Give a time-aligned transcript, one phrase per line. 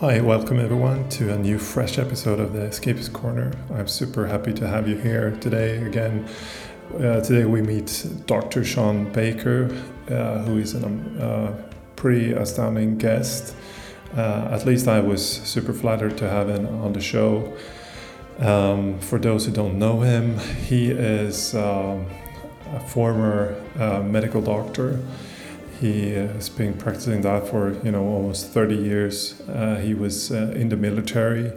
[0.00, 3.54] Hi, welcome everyone to a new fresh episode of the Escapist Corner.
[3.72, 6.28] I'm super happy to have you here today again.
[6.96, 8.62] Uh, today we meet Dr.
[8.62, 9.74] Shawn Baker,
[10.10, 11.52] uh, who is a um, uh,
[11.96, 13.56] pretty astounding guest.
[14.14, 17.56] Uh, at least I was super flattered to have him on the show.
[18.38, 22.04] Um, for those who don't know him, he is um,
[22.74, 25.00] a former uh, medical doctor
[25.80, 29.40] he has been practicing that for you know almost 30 years.
[29.42, 31.52] Uh, he was uh, in the military.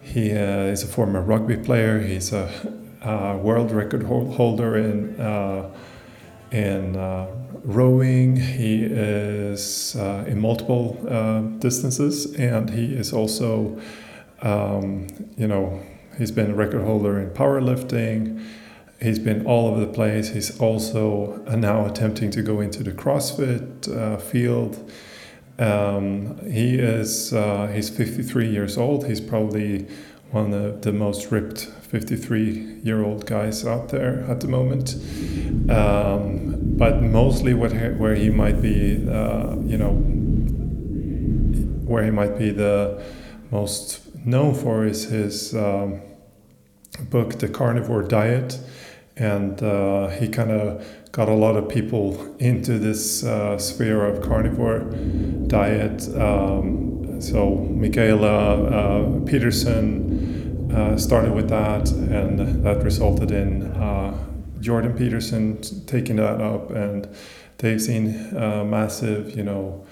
[0.00, 2.00] He uh, is a former rugby player.
[2.00, 2.48] He's a,
[3.02, 5.70] a world record holder in uh,
[6.50, 7.26] in uh,
[7.64, 8.36] rowing.
[8.36, 10.94] He is uh, in multiple
[11.58, 13.80] distances, and he is also
[14.42, 15.82] um, you know
[16.16, 18.42] he's been a record holder in powerlifting
[19.00, 20.30] he's been all over the place.
[20.30, 24.90] He's also now attempting to go into the CrossFit uh, field.
[25.58, 29.06] Um, he is uh, he's 53 years old.
[29.06, 29.86] He's probably
[30.30, 34.94] one of the most ripped 53 year old guys out there at the moment.
[35.70, 39.94] Um, but mostly what where he might be, uh, you know,
[41.86, 43.02] where he might be the
[43.50, 46.00] most known for is his um,
[47.08, 48.58] book, The Carnivore Diet
[49.16, 54.22] and uh, he kind of got a lot of people into this uh, sphere of
[54.22, 54.80] carnivore
[55.46, 56.06] diet.
[56.16, 64.14] Um, so Mikhaila uh, Peterson uh, started with that, and that resulted in uh,
[64.60, 67.08] Jordan Peterson taking that up, and
[67.58, 69.86] they've seen uh, massive, you know,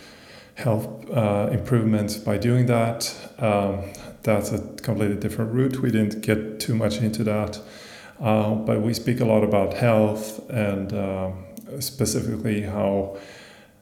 [0.57, 0.87] health
[1.51, 3.13] improvements by doing that.
[3.39, 3.91] Um,
[4.23, 5.81] that's a completely different route.
[5.81, 7.61] We didn't get too much into that.
[8.21, 11.31] Uh, but we speak a lot about health and uh,
[11.81, 13.17] specifically how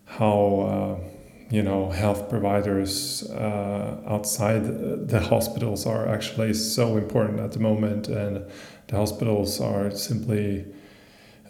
[0.06, 1.12] how uh,
[1.50, 4.64] you know health providers uh, outside
[5.08, 8.42] the hospitals are actually so important at the moment, and
[8.86, 10.64] the hospitals are simply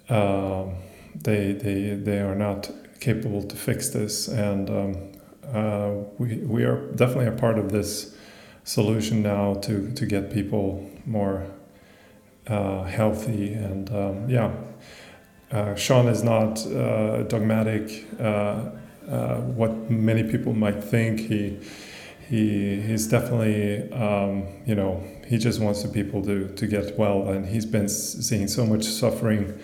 [0.08, 0.74] um,
[1.14, 2.70] they they they are not
[3.00, 5.12] capable to fix this, and um,
[5.54, 8.16] uh, we we are definitely a part of this
[8.64, 11.46] solution now to to get people more
[12.47, 14.53] uh, healthy and um, yeah.
[15.53, 18.06] Uh, Shawn is not uh, dogmatic.
[18.19, 18.70] Uh,
[19.10, 21.58] uh, what many people might think he
[22.28, 27.28] he he's definitely um, you know he just wants the people to, to get well
[27.28, 29.58] and he's been seeing so much suffering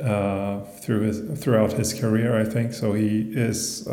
[0.00, 2.72] uh, through his throughout his career I think.
[2.72, 3.86] So he is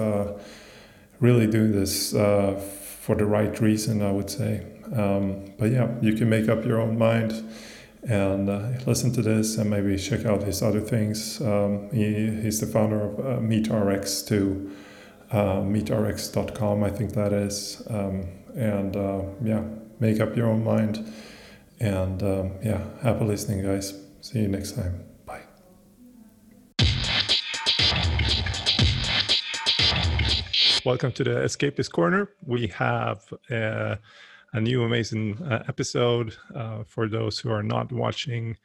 [1.20, 4.66] really doing this for the right reason I would say.
[4.96, 7.44] Um, but yeah you can make up your own mind
[8.08, 11.42] and uh, listen to this and maybe check out his other things.
[11.42, 14.72] Um, he, he's the founder of uh, MeatRx to
[15.32, 17.82] uh, meatrx.com, I think that is.
[17.90, 19.64] Um, and uh, yeah,
[20.00, 21.12] make up your own mind.
[21.80, 23.94] And um, yeah, happy listening, guys.
[24.22, 25.04] See you next time.
[25.26, 25.42] Bye.
[30.86, 32.30] Welcome to the Escapist Corner.
[32.46, 33.96] We have uh,
[34.54, 38.56] a new amazing uh, episode uh, for those who are not watching.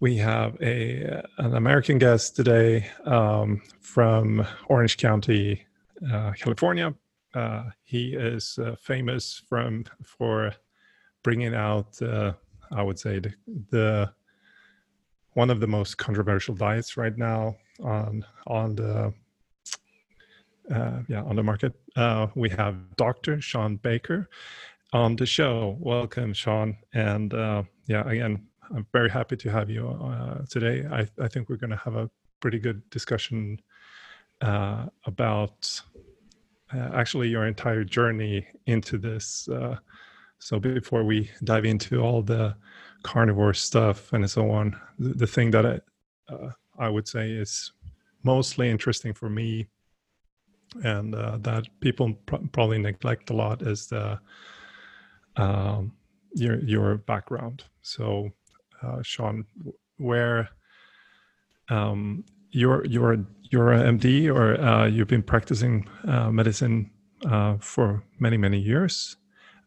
[0.00, 5.66] We have a an American guest today um, from Orange County,
[6.12, 6.94] uh, California.
[7.34, 10.52] Uh, he is uh, famous from for
[11.22, 12.32] bringing out, uh,
[12.70, 13.32] I would say, the,
[13.70, 14.12] the
[15.34, 19.14] one of the most controversial diets right now on on the
[20.70, 21.74] uh, yeah on the market.
[21.96, 23.40] Uh, we have Dr.
[23.40, 24.28] Shawn Baker,
[24.92, 25.76] on the show.
[25.80, 26.76] Welcome, Shawn.
[26.92, 30.86] And uh, yeah, again, I'm very happy to have you uh, today.
[30.90, 32.10] I, I think we're going to have a
[32.40, 33.60] pretty good discussion
[34.40, 35.80] uh, about
[36.74, 39.48] uh, actually your entire journey into this.
[39.48, 39.76] Uh,
[40.38, 42.54] so before we dive into all the
[43.02, 45.80] carnivore stuff and so on, the, the thing that I,
[46.32, 47.72] uh, I would say is
[48.24, 49.68] mostly interesting for me
[50.84, 54.18] and that people pr- probably neglect a lot is the
[55.36, 55.92] um,
[56.34, 57.64] your your background.
[57.82, 58.30] So,
[58.82, 59.46] uh, Shawn,
[59.98, 60.48] where
[61.68, 66.90] um, you're you're you're an MD or uh, you've been practicing uh, medicine
[67.26, 69.16] uh, for many many years.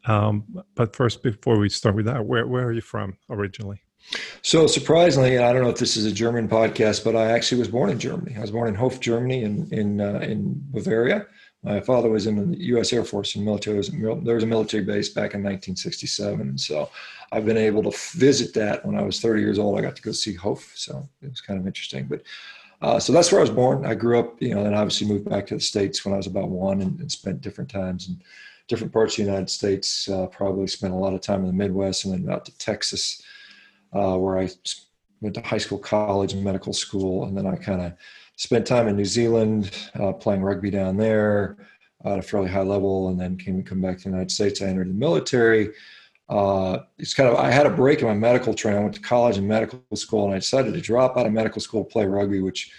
[0.07, 3.81] Um, but first, before we start with that, where where are you from originally?
[4.44, 7.67] So surprisingly, I don't know if this is a German podcast, but I actually was
[7.67, 8.35] born in Germany.
[8.38, 11.25] I was born in Hof, Germany, in in uh, in Bavaria.
[11.65, 12.94] My father was in the U.S.
[12.94, 13.81] Air Force and military.
[13.81, 16.91] There was a military base back in 1967, and so
[17.31, 19.77] I've been able to visit that when I was 30 years old.
[19.77, 22.06] I got to go see Hof, so it was kind of interesting.
[22.06, 22.21] But
[22.81, 23.85] Uh, so that's where I was born.
[23.85, 26.27] I grew up, you know, and obviously moved back to the States when I was
[26.27, 28.21] about one and, and spent different times in
[28.67, 30.09] different parts of the United States.
[30.09, 33.23] Uh, probably spent a lot of time in the Midwest and then out to Texas,
[33.94, 34.50] uh, where I
[35.21, 37.25] went to high school, college, and medical school.
[37.25, 37.94] And then I kind of
[38.35, 41.57] spent time in New Zealand uh, playing rugby down there
[42.03, 44.61] at a fairly high level and then came come back to the United States.
[44.61, 45.71] I entered the military
[46.27, 48.79] uh, it's kind of I had a break in my medical training.
[48.79, 51.61] I went to college and medical school, and I decided to drop out of medical
[51.61, 52.71] school, to play rugby, which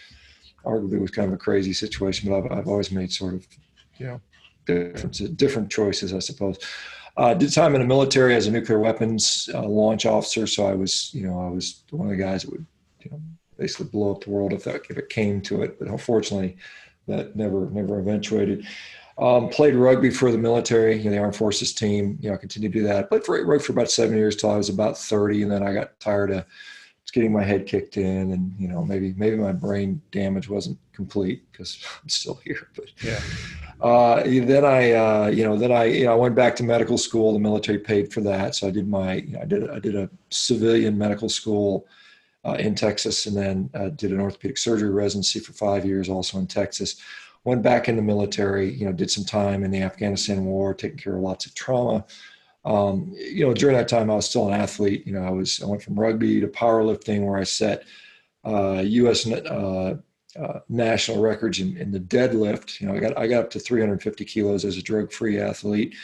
[0.64, 2.28] arguably was kind of a crazy situation.
[2.28, 3.46] But I've, I've always made sort of
[3.98, 4.20] you know
[4.66, 6.58] different different choices, I suppose.
[7.16, 10.74] Uh, did time in the military as a nuclear weapons uh, launch officer, so I
[10.74, 12.66] was you know I was one of the guys that would
[13.04, 13.20] you know
[13.56, 15.78] basically blow up the world if that if it came to it.
[15.78, 16.56] But unfortunately,
[17.08, 18.66] that never never eventuated.
[19.18, 22.18] Um, played rugby for the military, you know, the armed forces team.
[22.20, 23.08] You know, I continued to do that.
[23.08, 25.72] Played for rugby for about seven years till I was about thirty, and then I
[25.72, 26.44] got tired of
[27.12, 31.50] getting my head kicked in, and you know, maybe maybe my brain damage wasn't complete
[31.50, 32.68] because I'm still here.
[32.76, 33.20] But yeah.
[33.80, 36.96] Uh, then I, uh, you know, then I, you know, I went back to medical
[36.96, 37.34] school.
[37.34, 39.94] The military paid for that, so I did my, you know, I did, I did
[39.94, 41.86] a civilian medical school
[42.54, 46.46] in Texas, and then uh, did an orthopedic surgery residency for five years, also in
[46.46, 47.00] Texas
[47.46, 50.98] went back in the military, you know, did some time in the Afghanistan war, taking
[50.98, 52.04] care of lots of trauma.
[52.64, 55.06] Um, you know, during that time, I was still an athlete.
[55.06, 57.84] You know, I was I went from rugby to powerlifting, where I set
[58.44, 59.30] uh, U.S.
[59.30, 59.96] Uh,
[60.36, 62.80] uh, national records in, in, the deadlift.
[62.80, 65.94] You know, I got I got up to 350 kilos as a drug-free athlete,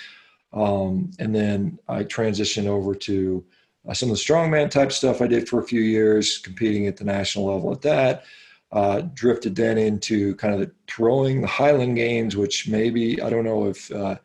[0.53, 3.45] um, and then I transitioned over to
[3.89, 6.97] uh, some of the strongman type stuff I did for a few years, competing at
[6.97, 8.25] the national level at that
[8.73, 13.45] uh, drifted then into kind of the throwing, the Highland Games, which maybe I don't
[13.45, 14.17] know if uh,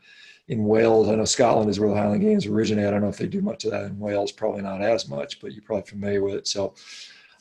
[0.47, 2.87] in Wales, I know Scotland is where the Highland Games originate.
[2.87, 5.41] I don't know if they do much of that in Wales, probably not as much,
[5.41, 6.47] but you're probably familiar with it.
[6.47, 6.75] So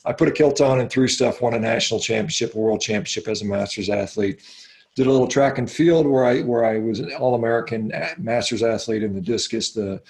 [0.05, 3.29] I put a kilt on and threw stuff, won a national championship, a world championship
[3.29, 4.41] as a masters athlete.
[4.95, 8.63] Did a little track and field where I where I was an All American masters
[8.63, 10.01] athlete in the discus, the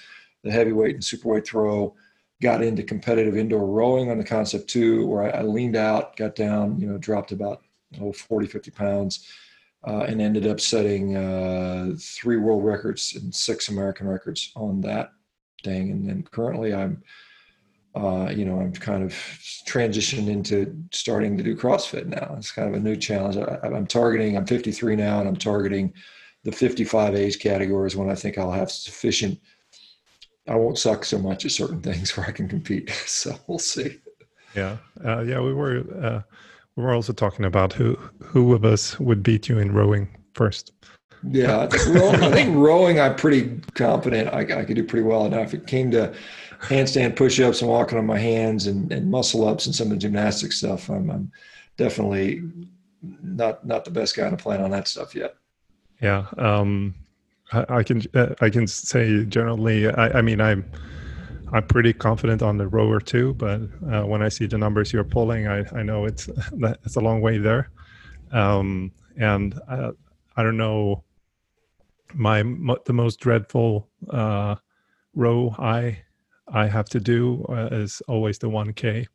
[0.48, 1.94] the heavyweight and superweight throw
[2.40, 6.80] got into competitive indoor rowing on the Concept2, where I, I leaned out, got down,
[6.80, 7.62] you know, dropped about
[8.00, 9.28] oh, 40, 50 pounds,
[9.86, 15.12] uh, and ended up setting uh, three world records and six American records on that
[15.64, 15.90] thing.
[15.90, 17.02] And then currently I'm,
[17.94, 19.12] uh, you know, I'm kind of
[19.66, 22.34] transitioned into starting to do CrossFit now.
[22.38, 23.36] It's kind of a new challenge.
[23.36, 25.92] I, I'm targeting, I'm 53 now, and I'm targeting
[26.44, 29.40] the 55 age categories when I think I'll have sufficient–
[30.48, 32.90] I won't suck so much at certain things where I can compete.
[33.06, 33.98] So we'll see.
[34.54, 35.40] Yeah, uh, yeah.
[35.40, 36.22] We were uh,
[36.76, 40.72] we were also talking about who who of us would beat you in rowing first.
[41.28, 45.04] Yeah, I think rowing, I think rowing I'm pretty confident I, I could do pretty
[45.04, 45.28] well.
[45.28, 46.14] Now, if it came to
[46.60, 49.96] handstand push-ups and walking on my hands and, and muscle ups and some of the
[49.96, 51.32] gymnastic stuff, I'm, I'm
[51.76, 52.42] definitely
[53.02, 55.34] not not the best guy to plan on that stuff yet.
[56.00, 56.26] Yeah.
[56.36, 56.94] Um,
[57.52, 59.88] I, can uh, I can say generally.
[59.88, 60.70] I, I, mean, I'm
[61.52, 63.34] I'm pretty confident on the rower too.
[63.34, 67.00] But uh, when I see the numbers you're pulling, I, I know it's it's a
[67.00, 67.70] long way there.
[68.32, 69.92] Um, and I, uh,
[70.36, 71.04] I don't know.
[72.14, 74.56] My the most dreadful uh,
[75.14, 75.98] row I
[76.52, 79.06] I have to do uh, is always the 1K.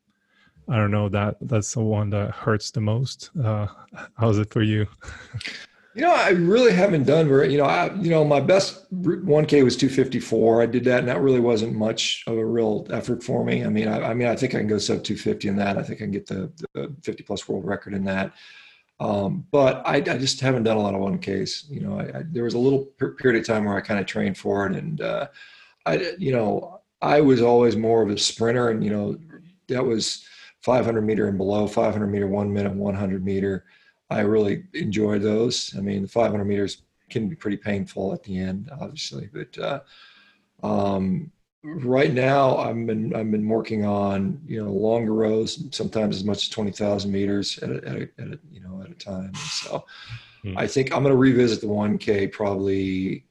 [0.70, 3.32] I don't know that that's the one that hurts the most.
[3.42, 3.68] Uh,
[4.18, 4.88] how's it for you?
[5.96, 7.52] You know, I really haven't done very.
[7.52, 10.62] You know, I you know my best 1K was 254.
[10.62, 13.64] I did that, and that really wasn't much of a real effort for me.
[13.64, 15.78] I mean, I, I mean, I think I can go sub 250 in that.
[15.78, 18.34] I think I can get the, the 50 plus world record in that.
[19.00, 21.70] Um, but I, I, just haven't done a lot of 1Ks.
[21.70, 22.86] You know, I, there was a little
[23.20, 25.28] period of time where I kind of trained for it, and uh,
[25.86, 29.18] I, you know, I was always more of a sprinter, and you know,
[29.68, 30.26] that was
[30.62, 33.66] 500 meter and below, 500 meter, one minute, 100 meter.
[34.10, 35.74] I really enjoy those.
[35.78, 39.80] I mean, the 500 meters can be pretty painful at the end, obviously, but uh,
[40.66, 41.32] um,
[41.64, 46.44] right now I've been I've been working on you know longer rows, sometimes as much
[46.44, 49.34] as 20,000 meters at a, at, a, at a, you know at a time.
[49.36, 49.86] So
[50.42, 50.58] hmm.
[50.58, 53.26] I think I'm going to revisit the 1K probably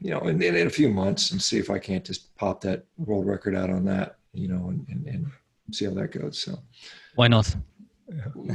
[0.00, 2.60] you know in, in, in, a few months and see if I can't just pop
[2.62, 5.26] that world record out on that you know and, and, and
[5.74, 6.38] see how that goes.
[6.38, 6.58] So
[7.14, 7.54] why not?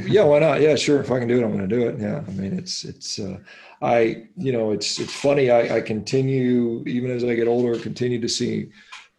[0.07, 0.23] Yeah.
[0.23, 0.61] Why not?
[0.61, 1.01] Yeah sure.
[1.01, 1.99] If i can do it i'm going to do it.
[1.99, 3.37] Yeah i mean it's it's uh,
[3.81, 5.49] i you know it's it's funny.
[5.49, 8.69] I, I continue even as i get older continue to see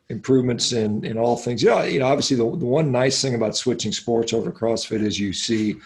[0.09, 1.63] improvements in in all things.
[1.63, 5.19] Yeah you know obviously the, the one nice thing about switching sports over crossfit is
[5.19, 5.77] you see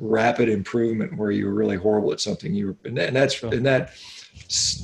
[0.00, 2.52] rapid improvement where you were really horrible at something.
[2.52, 3.92] You were and, that, and that's and that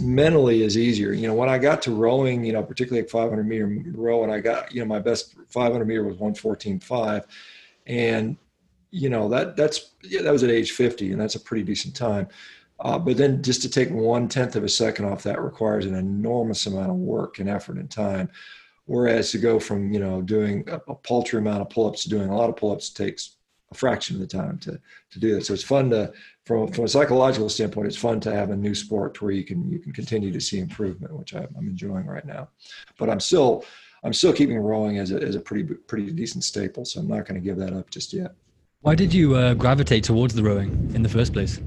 [0.00, 1.12] mentally is easier.
[1.12, 4.32] You know when i got to rowing you know particularly at 500 meter row and
[4.32, 7.24] i got you know my best 500 meter was 114.5
[7.86, 8.36] and
[8.90, 11.94] you know that that's yeah, that was at age 50 and that's a pretty decent
[11.94, 12.28] time.
[12.80, 15.94] Uh, but then just to take one tenth of a second off that requires an
[15.94, 18.28] enormous amount of work and effort and time.
[18.86, 22.30] Whereas to go from you know doing a, a paltry amount of pull-ups to doing
[22.30, 23.36] a lot of pull-ups takes
[23.70, 24.80] a fraction of the time to
[25.10, 25.46] to do that.
[25.46, 26.12] So it's fun to
[26.44, 29.70] from, from a psychological standpoint it's fun to have a new sport where you can
[29.70, 32.48] you can continue to see improvement which I'm, I'm enjoying right now.
[32.98, 33.64] But i'm still
[34.02, 37.26] i'm still keeping rowing as a, as a pretty pretty decent staple so i'm not
[37.26, 38.34] going to give that up just yet
[38.82, 41.60] why did you uh, gravitate towards the rowing in the first place?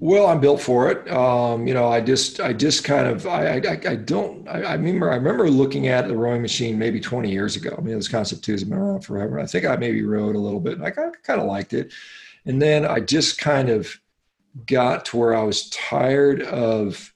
[0.00, 1.08] Well, I'm built for it.
[1.10, 4.72] Um, you know, I just, I just kind of, I, I, I don't, I, I,
[4.72, 7.74] remember, I remember looking at the rowing machine maybe 20 years ago.
[7.76, 9.38] I mean, this Concept2 has been around forever.
[9.38, 10.78] I think I maybe rowed a little bit.
[10.78, 11.92] And I kind of liked it,
[12.46, 14.00] and then I just kind of
[14.66, 17.12] got to where I was tired of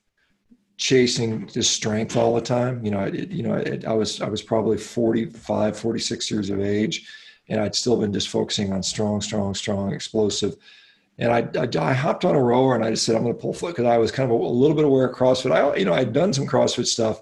[0.77, 2.85] chasing just strength all the time.
[2.85, 3.55] You know, it, you know,
[3.87, 7.07] I was, I was probably 45, 46 years of age
[7.47, 10.55] and I'd still been just focusing on strong, strong, strong, explosive.
[11.17, 13.41] And I, I, I hopped on a rower and I just said, I'm going to
[13.41, 15.51] pull foot because I was kind of a, a, little bit aware of CrossFit.
[15.51, 17.21] I, you know, I'd done some CrossFit stuff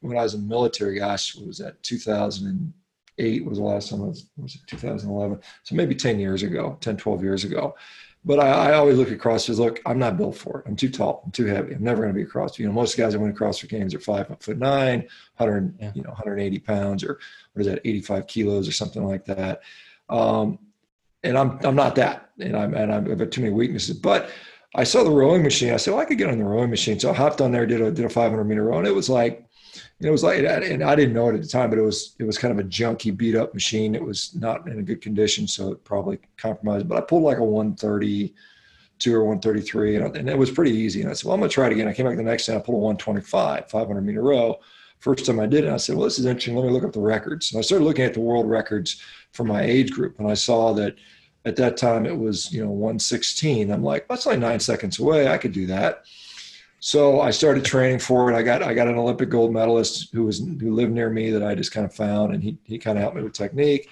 [0.00, 0.98] when I was in military.
[0.98, 5.40] Gosh, was that 2008 was the last time I was, was it 2011?
[5.64, 7.74] So maybe 10 years ago, 10, 12 years ago.
[8.24, 9.56] But I, I, always look at CrossFit.
[9.56, 10.66] Look, I'm not built for it.
[10.68, 11.22] I'm too tall.
[11.24, 11.72] I'm too heavy.
[11.72, 12.58] I'm never going to be a CrossFit.
[12.58, 15.08] You know, most guys that win CrossFit games are five foot nine,
[15.38, 15.92] 100, yeah.
[15.94, 17.18] you know, 180 pounds, or
[17.54, 19.62] what is that, 85 kilos or something like that.
[20.10, 20.58] Um,
[21.22, 23.96] and I'm I'm not that, and I'm and I've got too many weaknesses.
[23.96, 24.30] But
[24.74, 25.72] I saw the rowing machine.
[25.72, 26.98] I said, well, I could get on the rowing machine.
[26.98, 29.08] So I hopped on there, did a did a 500 meter row, and it was
[29.10, 29.44] like
[30.00, 32.24] it was like, and I didn't know it at the time, but it was it
[32.24, 33.94] was kind of a junky, beat up machine.
[33.94, 36.88] It was not in a good condition, so it probably compromised.
[36.88, 41.02] But I pulled like a 132 or 133, and, and it was pretty easy.
[41.02, 41.88] And I said, well, I'm gonna try it again.
[41.88, 44.58] I came back the next day, I pulled a 125, 500 meter row.
[45.00, 46.56] First time I did it, I said, well, this is interesting.
[46.56, 47.52] Let me look up the records.
[47.52, 49.00] And I started looking at the world records
[49.32, 50.96] for my age group, and I saw that
[51.44, 53.70] at that time it was you know 116.
[53.70, 55.28] I'm like, that's only nine seconds away.
[55.28, 56.04] I could do that.
[56.80, 58.34] So I started training for it.
[58.34, 61.42] I got I got an Olympic gold medalist who was who lived near me that
[61.42, 63.90] I just kind of found, and he he kind of helped me with technique.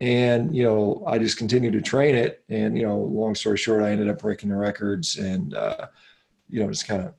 [0.00, 2.42] And you know, I just continued to train it.
[2.48, 5.86] And you know, long story short, I ended up breaking the records, and uh,
[6.48, 7.14] you know, just kind of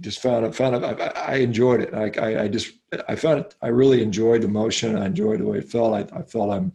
[0.00, 0.54] just found it.
[0.56, 0.84] Found it.
[0.84, 1.94] I, I enjoyed it.
[1.94, 2.72] I, I, I just
[3.08, 3.54] I found it.
[3.62, 4.98] I really enjoyed the motion.
[4.98, 5.94] I enjoyed the way it felt.
[5.94, 6.72] I, I felt I'm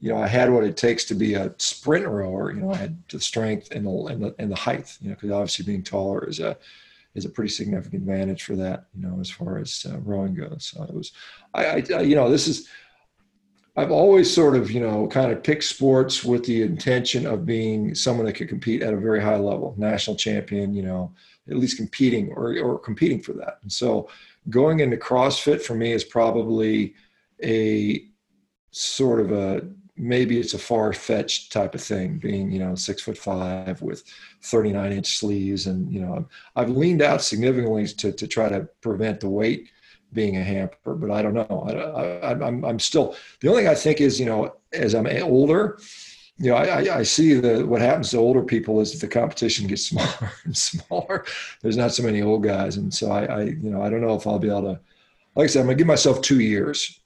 [0.00, 2.52] you know, I had what it takes to be a sprint rower.
[2.52, 4.96] You know, I had the strength and the and the, and the height.
[5.00, 6.56] You know, because obviously being taller is a
[7.14, 10.72] is a pretty significant advantage for that, you know, as far as uh, rowing goes.
[10.72, 11.12] So it was,
[11.54, 12.68] I, I, you know, this is,
[13.76, 17.94] I've always sort of, you know, kind of picked sports with the intention of being
[17.94, 21.12] someone that could compete at a very high level, national champion, you know,
[21.50, 23.58] at least competing or, or competing for that.
[23.62, 24.08] And so
[24.50, 26.94] going into CrossFit for me is probably
[27.42, 28.06] a
[28.70, 29.66] sort of a
[29.96, 34.04] maybe it's a far fetched type of thing, being you know six foot five with
[34.42, 39.20] 39 inch sleeves, and you know I've leaned out significantly to to try to prevent
[39.20, 39.70] the weight
[40.12, 41.66] being a hamper, but I don't know.
[41.68, 45.06] I, I, I'm I'm still the only thing I think is you know as I'm
[45.06, 45.78] older.
[46.38, 49.86] You know, I, I see the what happens to older people is the competition gets
[49.88, 51.24] smaller and smaller.
[51.60, 54.14] There's not so many old guys, and so I, I, you know, I don't know
[54.14, 54.80] if I'll be able to.
[55.36, 57.01] Like I said, I'm gonna give myself two years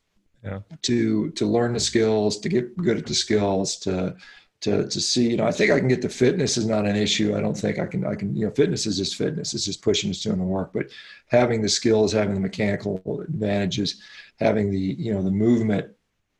[0.46, 0.60] yeah.
[0.82, 4.16] to to learn the skills, to get good at the skills, to
[4.60, 5.30] to to see.
[5.30, 7.36] You know, I think I can get the fitness is not an issue.
[7.36, 8.06] I don't think I can.
[8.06, 8.34] I can.
[8.36, 9.54] You know, fitness is just fitness.
[9.54, 10.72] It's just pushing, it's doing the work.
[10.72, 10.86] But
[11.28, 14.00] having the skills, having the mechanical advantages,
[14.38, 15.90] having the you know the movement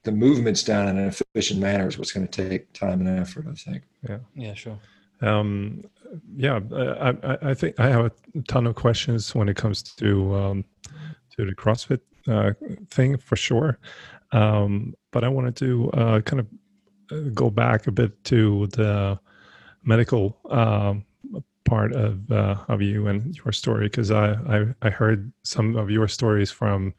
[0.04, 3.46] the movements down in an efficient manner is what's going to take time and effort.
[3.50, 3.82] I think.
[4.08, 4.18] Yeah.
[4.34, 4.54] Yeah.
[4.54, 4.78] Sure.
[5.20, 5.84] Um,
[6.36, 10.64] yeah, I, I, think I have a ton of questions when it comes to um,
[11.36, 12.52] to the CrossFit uh,
[12.90, 13.78] thing for sure.
[14.32, 16.46] Um, but I wanted to uh, kind of
[17.10, 19.18] uh, go back a bit to the
[19.84, 21.04] medical um,
[21.64, 25.90] part of uh, of you and your story because I, I, I heard some of
[25.90, 26.94] your stories from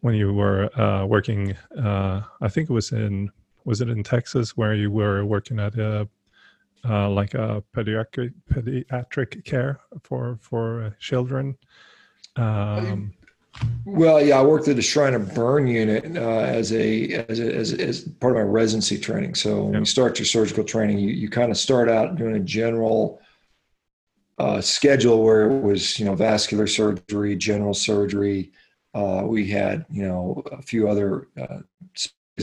[0.00, 1.56] when you were uh, working.
[1.76, 3.30] Uh, I think it was in
[3.64, 6.08] was it in Texas where you were working at a
[6.88, 11.56] uh, like a pediatric pediatric care for for children.
[12.36, 13.14] Um,
[13.84, 17.72] well, yeah, I worked at the Shriner Burn Unit uh, as, a, as, a, as
[17.72, 19.34] as part of my residency training.
[19.34, 22.40] So when you start your surgical training, you you kind of start out doing a
[22.40, 23.20] general
[24.38, 28.52] uh, schedule where it was you know vascular surgery, general surgery.
[28.94, 31.28] Uh, we had you know a few other.
[31.40, 31.60] Uh,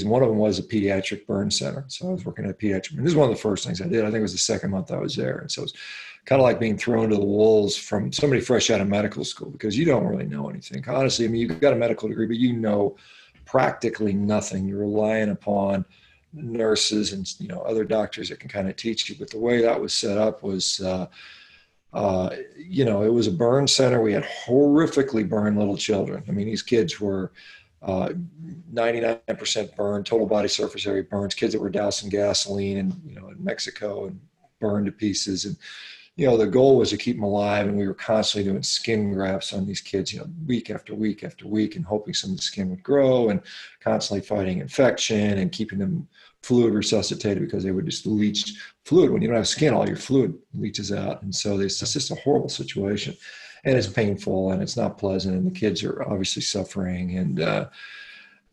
[0.03, 1.85] one of them was a pediatric burn center.
[1.87, 2.97] So I was working at a pediatric.
[2.97, 4.01] And this is one of the first things I did.
[4.01, 5.73] I think it was the second month I was there, and so it was
[6.25, 9.49] kind of like being thrown to the wolves from somebody fresh out of medical school
[9.49, 10.83] because you don't really know anything.
[10.87, 12.95] Honestly, I mean, you've got a medical degree, but you know
[13.45, 14.67] practically nothing.
[14.67, 15.85] You're relying upon
[16.33, 19.15] nurses and you know other doctors that can kind of teach you.
[19.17, 21.07] But the way that was set up was, uh,
[21.93, 24.01] uh, you know, it was a burn center.
[24.01, 26.23] We had horrifically burned little children.
[26.27, 27.31] I mean, these kids were
[27.83, 28.09] uh,
[28.73, 31.35] 99% burn, total body surface area burns.
[31.35, 34.19] Kids that were dousing gasoline and you know in Mexico and
[34.59, 35.55] burned to pieces and
[36.17, 39.11] you know, the goal was to keep them alive, and we were constantly doing skin
[39.11, 42.37] grafts on these kids, you know, week after week after week, and hoping some of
[42.37, 43.41] the skin would grow, and
[43.81, 46.07] constantly fighting infection and keeping them
[46.41, 48.53] fluid resuscitated because they would just leach
[48.85, 49.11] fluid.
[49.11, 52.15] When you don't have skin, all your fluid leaches out, and so it's just a
[52.15, 53.17] horrible situation,
[53.65, 57.67] and it's painful and it's not pleasant, and the kids are obviously suffering, and uh,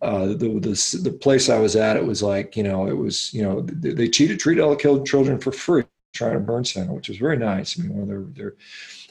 [0.01, 3.33] uh, the, the the place I was at, it was like you know, it was
[3.33, 6.93] you know, they, they cheated, treated all the killed children for free Shriners Burn Center,
[6.93, 7.79] which was very nice.
[7.79, 8.53] I mean,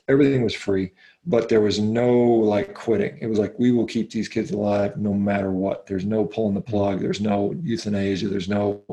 [0.08, 0.92] everything was free,
[1.26, 3.18] but there was no like quitting.
[3.20, 5.88] It was like, we will keep these kids alive no matter what.
[5.88, 7.00] There's no pulling the plug.
[7.00, 8.28] There's no euthanasia.
[8.28, 8.84] There's no,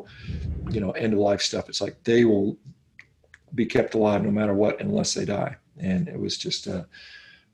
[0.71, 1.69] you know, end of life stuff.
[1.69, 2.57] It's like they will
[3.55, 5.57] be kept alive no matter what unless they die.
[5.79, 6.87] And it was just a,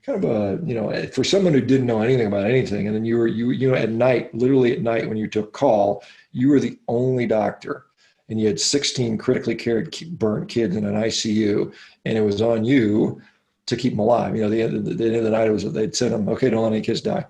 [0.05, 3.07] kind of a you know for someone who didn't know anything about anything and then
[3.07, 6.51] you were you you know at night literally at night when you took call you
[6.51, 7.87] were the only doctor
[8.29, 11.73] and you had 16 critically cared burnt kids in an ICU,
[12.05, 13.21] and it was on you
[13.67, 14.35] to keep them alive.
[14.35, 16.13] You know, the end of the, the, end of the night, it was they'd send
[16.13, 17.27] them, okay, don't let any kids die.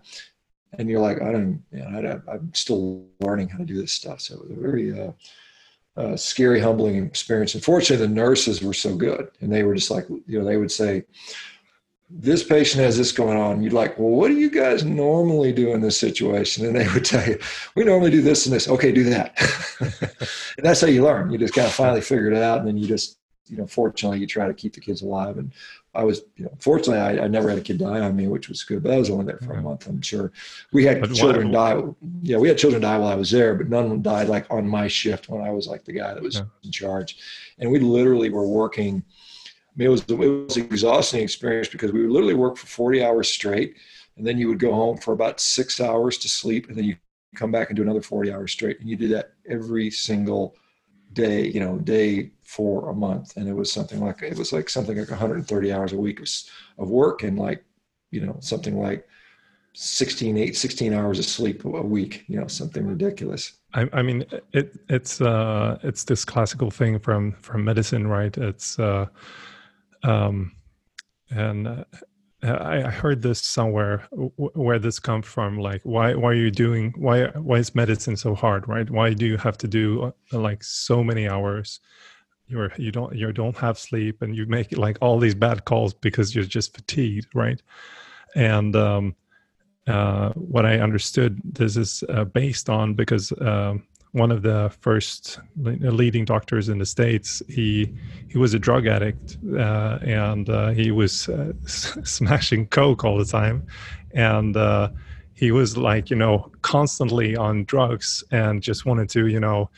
[0.78, 3.92] And you're like, I don't, you know, I, am still learning how to do this
[3.92, 4.20] stuff.
[4.20, 5.12] So it was a very uh,
[5.96, 7.54] uh, scary, humbling experience.
[7.54, 10.72] Unfortunately, the nurses were so good, and they were just like, you know, they would
[10.72, 11.04] say,
[12.10, 13.62] this patient has this going on.
[13.62, 16.66] You'd like, well, what do you guys normally do in this situation?
[16.66, 17.38] And they would tell you,
[17.74, 18.68] we normally do this and this.
[18.68, 19.36] Okay, do that.
[20.56, 21.30] and that's how you learn.
[21.30, 22.58] You just kind of finally figure it out.
[22.58, 25.38] And then you just, you know, fortunately, you try to keep the kids alive.
[25.38, 25.52] And
[25.94, 28.48] I was, you know, fortunately, I, I never had a kid die on me, which
[28.48, 28.82] was good.
[28.82, 30.30] But I was only there for a month, I'm sure.
[30.72, 31.82] We had but children die.
[32.22, 34.88] Yeah, we had children die while I was there, but none died like on my
[34.88, 36.44] shift when I was like the guy that was yeah.
[36.64, 37.18] in charge.
[37.58, 39.02] And we literally were working–
[39.74, 42.66] I mean, it was it was an exhausting experience because we would literally work for
[42.66, 43.76] 40 hours straight,
[44.16, 46.96] and then you would go home for about six hours to sleep, and then you
[47.34, 50.54] come back and do another 40 hours straight, and you do that every single
[51.12, 54.68] day, you know, day for a month, and it was something like it was like
[54.68, 56.28] something like 130 hours a week of,
[56.78, 57.64] of work, and like
[58.12, 59.08] you know something like
[59.72, 63.54] 16 8 16 hours of sleep a week you know something ridiculous.
[63.74, 68.36] I, I mean it it's uh it's this classical thing from from medicine right?
[68.36, 69.06] It's uh
[70.04, 70.52] um,
[71.30, 71.84] and uh,
[72.42, 75.58] I, I, heard this somewhere w- where this comes from.
[75.58, 78.88] Like, why why are you doing why why is medicine so hard, right?
[78.88, 81.80] Why do you have to do uh, like so many hours?
[82.46, 85.94] You're you don't you don't have sleep, and you make like all these bad calls
[85.94, 87.62] because you're just fatigued, right?
[88.34, 89.16] And um,
[89.86, 93.32] uh, what I understood this is uh, based on because.
[93.40, 93.84] Um,
[94.14, 97.42] one of the first leading doctors in the states.
[97.48, 97.92] He
[98.28, 103.24] he was a drug addict uh, and uh, he was uh, smashing coke all the
[103.24, 103.66] time,
[104.12, 104.90] and uh,
[105.34, 109.68] he was like you know constantly on drugs and just wanted to you know.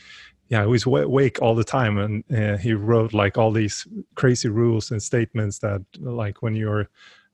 [0.49, 4.47] Yeah, he was awake all the time, and uh, he wrote like all these crazy
[4.47, 6.87] rules and statements that, like, when you're,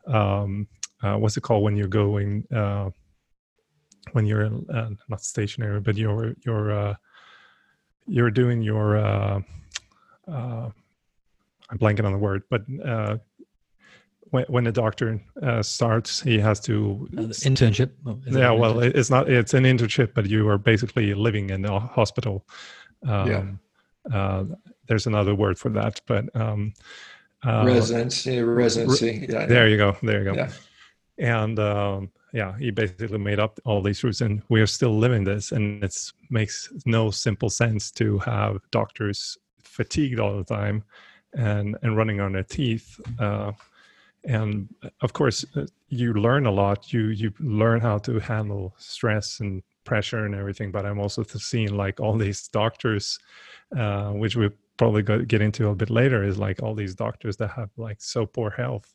[0.08, 0.68] um,
[1.04, 2.44] uh, what's it called when you're going,
[4.14, 6.96] when you're uh, not stationary, but you're you're uh,
[8.08, 9.42] you're doing your uh,
[10.28, 10.70] uh,
[11.70, 13.18] I'm blanking on the word, but uh,
[14.30, 17.92] when when the doctor uh, starts, he has to uh, internship.
[18.06, 18.96] Oh, yeah, well, internship?
[18.96, 22.46] it's not it's an internship, but you are basically living in a hospital.
[23.06, 24.18] Um, yeah.
[24.18, 24.44] Uh,
[24.88, 26.74] there's another word for that, but um,
[27.46, 28.42] uh, residency.
[28.42, 29.28] Residency.
[29.30, 29.96] Yeah, there you go.
[30.04, 30.36] There you go.
[30.36, 30.52] Yeah.
[31.18, 35.24] And um, yeah, he basically made up all these rules, and we are still living
[35.24, 35.96] this, and it
[36.32, 40.84] makes no simple sense to have doctors fatigued all the time
[41.34, 43.00] and and running on their teeth.
[43.20, 43.52] Uh,
[44.26, 44.68] and
[45.02, 46.92] of course, uh, you learn a lot.
[46.92, 50.72] You you learn how to handle stress and pressure and everything.
[50.72, 53.20] But I'm also seeing like all these doctors,
[53.78, 57.52] uh, which we probably get into a bit later, is like all these doctors that
[57.52, 58.92] have like so poor health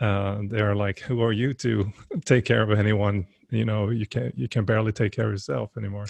[0.00, 1.92] uh, they're like, "Who are you to
[2.24, 3.26] take care of anyone?
[3.50, 4.36] You know, you can't.
[4.36, 6.06] you can barely take care of yourself anymore."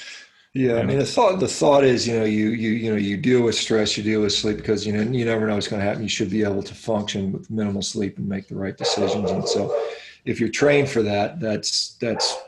[0.56, 3.18] Yeah, I mean the thought the thought is you know you you you know you
[3.18, 5.80] deal with stress, you deal with sleep because you know you never know what's going
[5.80, 6.02] to happen.
[6.02, 9.30] You should be able to function with minimal sleep and make the right decisions.
[9.30, 9.78] And so,
[10.24, 12.38] if you're trained for that, that's that's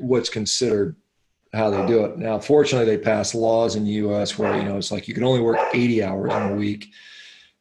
[0.00, 0.96] what's considered
[1.54, 2.18] how they do it.
[2.18, 4.36] Now, fortunately, they pass laws in the U.S.
[4.36, 6.88] where you know it's like you can only work 80 hours in a week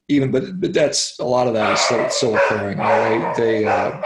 [0.08, 2.78] even but but that's a lot of that is still, still occurring.
[2.78, 4.02] They they uh,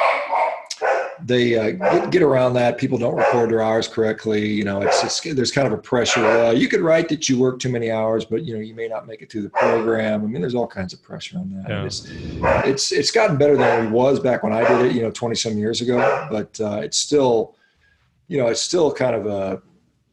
[1.21, 2.77] they uh, get, get, around that.
[2.77, 4.47] People don't record their hours correctly.
[4.47, 6.25] You know, it's, it's there's kind of a pressure.
[6.25, 8.87] Uh, you could write that you work too many hours, but you know you may
[8.87, 10.23] not make it through the program.
[10.23, 11.69] I mean, there's all kinds of pressure on that.
[11.69, 11.83] Yeah.
[11.83, 12.07] It's,
[12.65, 14.95] it's it's gotten better than it was back when I did it.
[14.95, 17.55] You know, 20 some years ago, but uh, it's still,
[18.29, 19.61] you know, it's still kind of a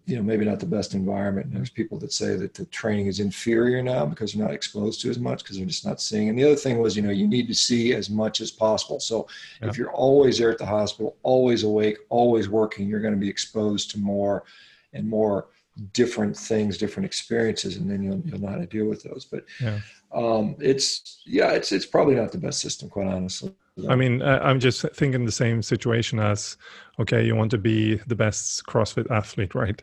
[0.07, 1.49] you know maybe not the best environment.
[1.49, 5.01] And there's people that say that the training is inferior now because they're not exposed
[5.03, 6.29] to as much because they're just not seeing.
[6.29, 9.01] And the other thing was, you know, you need to see as much as possible.
[9.01, 9.27] So
[9.61, 9.69] yeah.
[9.69, 13.29] if you're always there at the hospital, always awake, always working, you're going to be
[13.29, 14.45] exposed to more
[14.93, 15.49] and more
[15.93, 19.25] different things, different experiences, and then you'll you'll know how to deal with those.
[19.25, 19.81] But yeah.
[20.15, 23.53] um, it's yeah, it's it's probably not the best system, quite honestly.
[23.89, 26.57] I mean, I'm just thinking the same situation as
[26.99, 29.83] okay, you want to be the best CrossFit athlete, right?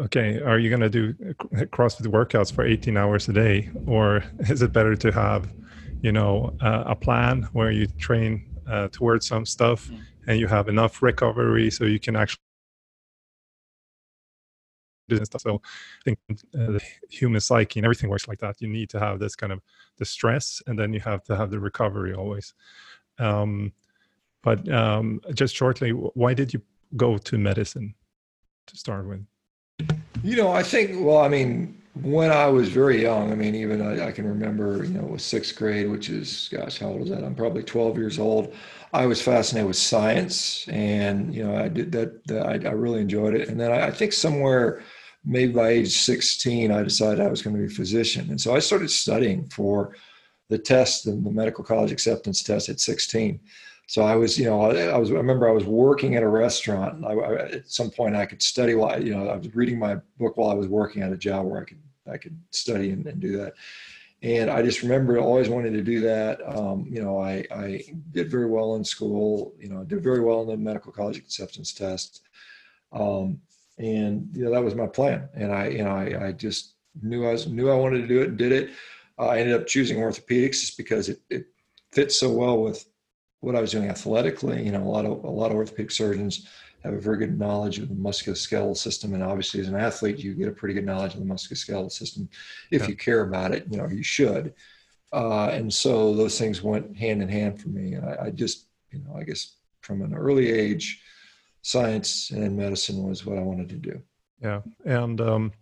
[0.00, 1.12] Okay, are you going to do
[1.70, 5.52] CrossFit workouts for 18 hours a day, or is it better to have,
[6.02, 10.00] you know, uh, a plan where you train uh, towards some stuff mm.
[10.26, 12.38] and you have enough recovery so you can actually
[15.10, 15.42] and stuff.
[15.42, 15.60] So
[16.00, 16.80] I think uh, the
[17.10, 18.60] human psyche and everything works like that.
[18.60, 19.60] You need to have this kind of
[19.98, 22.54] the stress, and then you have to have the recovery always.
[23.22, 23.72] Um,
[24.42, 26.60] but um, just shortly, why did you
[26.96, 27.94] go to medicine
[28.66, 29.24] to start with?
[30.22, 33.82] You know, I think, well, I mean, when I was very young, I mean, even
[33.82, 37.10] I, I, can remember, you know, with sixth grade, which is, gosh, how old is
[37.10, 37.22] that?
[37.22, 38.54] I'm probably 12 years old.
[38.92, 42.26] I was fascinated with science, and you know, I did that.
[42.26, 43.48] that I, I, really enjoyed it.
[43.48, 44.82] And then I, I, think somewhere,
[45.24, 48.54] maybe by age 16, I decided I was going to be a physician, and so
[48.54, 49.94] I started studying for
[50.48, 53.40] the test, and the medical college acceptance test at 16.
[53.86, 55.10] So I was, you know, I, was.
[55.10, 57.04] I remember I was working at a restaurant.
[57.04, 59.96] I, I, at some point, I could study while, you know, I was reading my
[60.18, 63.06] book while I was working at a job where I could, I could study and,
[63.06, 63.54] and do that.
[64.22, 66.40] And I just remember always wanting to do that.
[66.56, 69.52] Um, you know, I, I did very well in school.
[69.58, 72.22] You know, I did very well in the medical college acceptance test.
[72.92, 73.40] Um,
[73.78, 75.28] and you know that was my plan.
[75.34, 78.22] And I, you know, I, I just knew I was knew I wanted to do
[78.22, 78.70] it and did it.
[79.28, 81.46] I ended up choosing orthopedics just because it, it
[81.92, 82.84] fits so well with
[83.40, 84.64] what I was doing athletically.
[84.64, 86.48] You know, a lot of a lot of orthopedic surgeons
[86.84, 90.34] have a very good knowledge of the musculoskeletal system, and obviously, as an athlete, you
[90.34, 92.28] get a pretty good knowledge of the musculoskeletal system
[92.70, 92.88] if yeah.
[92.88, 93.66] you care about it.
[93.70, 94.54] You know, you should.
[95.12, 97.92] Uh, and so those things went hand in hand for me.
[97.94, 101.02] And I, I, just, you know, I guess from an early age,
[101.60, 104.02] science and medicine was what I wanted to do.
[104.40, 105.52] Yeah, and um,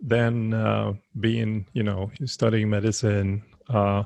[0.00, 4.04] then uh, being, you know, studying medicine, uh,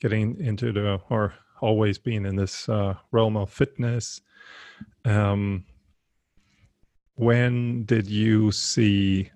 [0.00, 4.20] getting into the or always being in this uh, realm of fitness.
[5.04, 5.64] Um,
[7.14, 9.30] when did you see,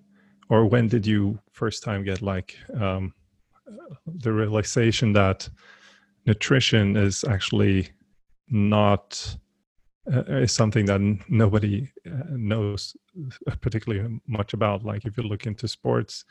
[0.49, 3.12] or when did you first time get like um,
[4.07, 5.49] the realization that
[6.27, 7.90] nutrition is actually
[8.49, 9.37] not
[10.10, 12.96] uh, is something that nobody uh, knows
[13.60, 14.84] particularly much about.
[14.84, 16.24] Like if you look into sports,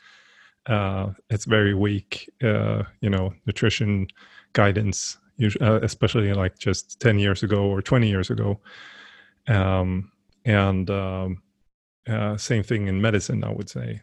[0.66, 2.30] uh, it's very weak.
[2.42, 4.08] Uh, you know, nutrition
[4.52, 5.18] guidance
[5.60, 8.60] uh, especially like just 10 years ago or 20 years ago
[9.48, 10.12] um,
[10.44, 11.42] and um,
[12.08, 14.00] uh, same thing in medicine i would say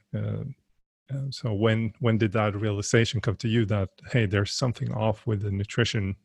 [1.30, 5.44] so when when did that realization come to you that hey there's something off with
[5.44, 6.16] the nutrition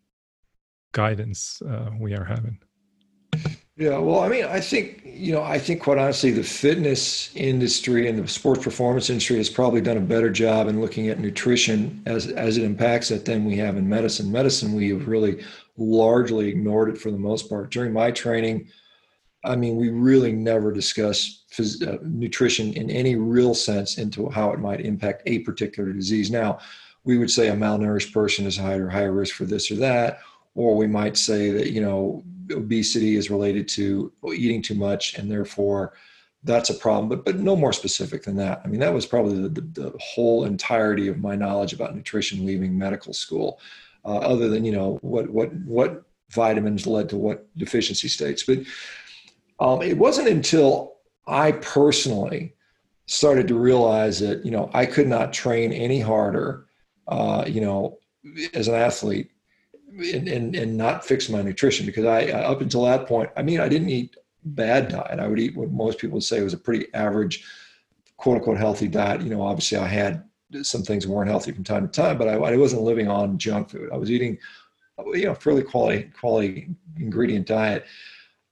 [0.92, 1.62] guidance
[2.00, 2.58] we are having
[3.76, 8.08] yeah, well, I mean, I think, you know, I think quite honestly, the fitness industry
[8.08, 12.00] and the sports performance industry has probably done a better job in looking at nutrition
[12.06, 14.30] as, as it impacts it than we have in medicine.
[14.30, 15.44] Medicine, we have really
[15.76, 17.72] largely ignored it for the most part.
[17.72, 18.68] During my training,
[19.44, 24.52] I mean, we really never discuss phys- uh, nutrition in any real sense into how
[24.52, 26.30] it might impact a particular disease.
[26.30, 26.60] Now,
[27.02, 30.20] we would say a malnourished person is higher higher risk for this or that,
[30.54, 35.30] or we might say that you know obesity is related to eating too much and
[35.30, 35.94] therefore
[36.42, 38.60] that's a problem but but no more specific than that.
[38.64, 42.44] I mean that was probably the, the, the whole entirety of my knowledge about nutrition
[42.44, 43.60] leaving medical school
[44.04, 48.42] uh, other than you know what what what vitamins led to what deficiency states.
[48.42, 48.60] But
[49.60, 50.94] um, it wasn't until
[51.26, 52.54] i personally
[53.06, 56.66] started to realize that you know i could not train any harder
[57.08, 57.98] uh, you know
[58.54, 59.30] as an athlete
[59.98, 63.60] and, and, and not fix my nutrition because I, up until that point, I mean,
[63.60, 65.20] I didn't eat bad diet.
[65.20, 67.44] I would eat what most people would say was a pretty average,
[68.16, 69.22] quote unquote, healthy diet.
[69.22, 70.24] You know, obviously I had
[70.62, 73.70] some things weren't healthy from time to time, but I, I wasn't living on junk
[73.70, 73.90] food.
[73.92, 74.38] I was eating,
[75.12, 77.86] you know, fairly quality, quality ingredient diet.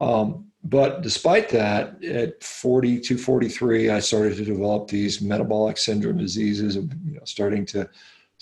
[0.01, 6.77] Um, but despite that, at 42, 43, I started to develop these metabolic syndrome diseases,
[6.77, 7.89] you know, starting to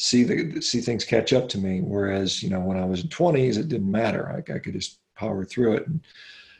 [0.00, 1.80] see the see things catch up to me.
[1.80, 4.30] Whereas you know when I was in twenties, it didn't matter.
[4.30, 5.86] I, I could just power through it.
[5.86, 6.00] And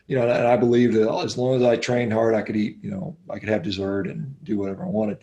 [0.06, 2.78] you know, and I believed that as long as I trained hard, I could eat,
[2.82, 5.18] you know, I could have dessert and do whatever I wanted.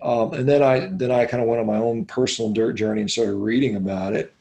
[0.00, 3.02] Um, and then I then I kind of went on my own personal dirt journey
[3.02, 4.34] and started reading about it.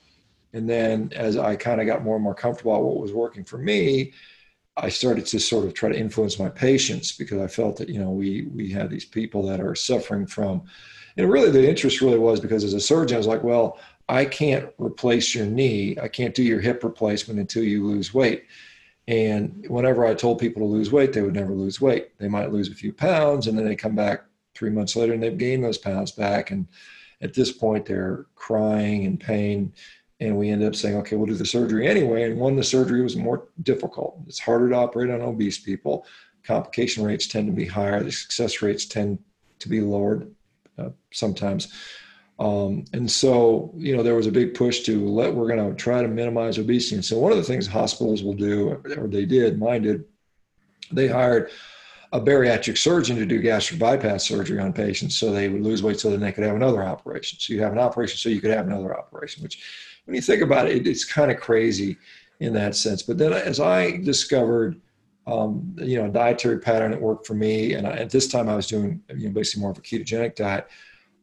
[0.54, 3.44] And then as I kind of got more and more comfortable about what was working
[3.44, 4.14] for me,
[4.78, 8.00] I started to sort of try to influence my patients because I felt that you
[8.00, 10.64] know we we have these people that are suffering from,
[11.18, 14.26] and really the interest really was because as a surgeon I was like, well, I
[14.26, 18.46] can't replace your knee, I can't do your hip replacement until you lose weight.
[19.08, 22.18] And whenever I told people to lose weight, they would never lose weight.
[22.18, 25.22] They might lose a few pounds and then they come back three months later and
[25.22, 26.52] they've gained those pounds back.
[26.52, 26.68] And
[27.22, 29.74] at this point, they're crying in pain.
[30.20, 32.24] And we end up saying, okay, we'll do the surgery anyway.
[32.24, 34.20] And one, the surgery was more difficult.
[34.28, 36.06] It's harder to operate on obese people.
[36.44, 38.04] Complication rates tend to be higher.
[38.04, 39.18] The success rates tend
[39.60, 40.32] to be lowered
[40.82, 41.74] uh, sometimes.
[42.40, 45.76] Um, and so, you know, there was a big push to let, we're going to
[45.76, 46.96] try to minimize obesity.
[46.96, 50.06] And so one of the things hospitals will do, or they did, mine did,
[50.92, 51.52] they hired
[52.14, 56.00] a bariatric surgeon to do gastric bypass surgery on patients so they would lose weight
[56.00, 57.40] so then they could have another operation.
[57.40, 59.64] So you have an operation so you could have another operation, which
[60.06, 61.96] when you think about it, it's kind of crazy
[62.40, 63.04] in that sense.
[63.04, 64.82] But then as I discovered,
[65.28, 68.50] um, you know, a dietary pattern that worked for me, and I, at this time
[68.50, 70.68] I was doing, you know, basically more of a ketogenic diet,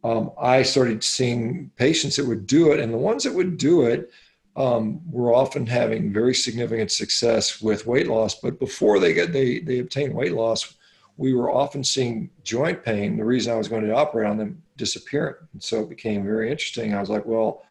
[0.04, 3.82] um, I started seeing patients that would do it, and the ones that would do
[3.82, 4.10] it
[4.56, 8.34] um, were often having very significant success with weight loss.
[8.36, 10.74] But before they get they they obtain weight loss,
[11.16, 13.16] we were often seeing joint pain.
[13.16, 15.34] The reason I was going to operate on them disappearing.
[15.52, 16.94] And so it became very interesting.
[16.94, 17.64] I was like, well,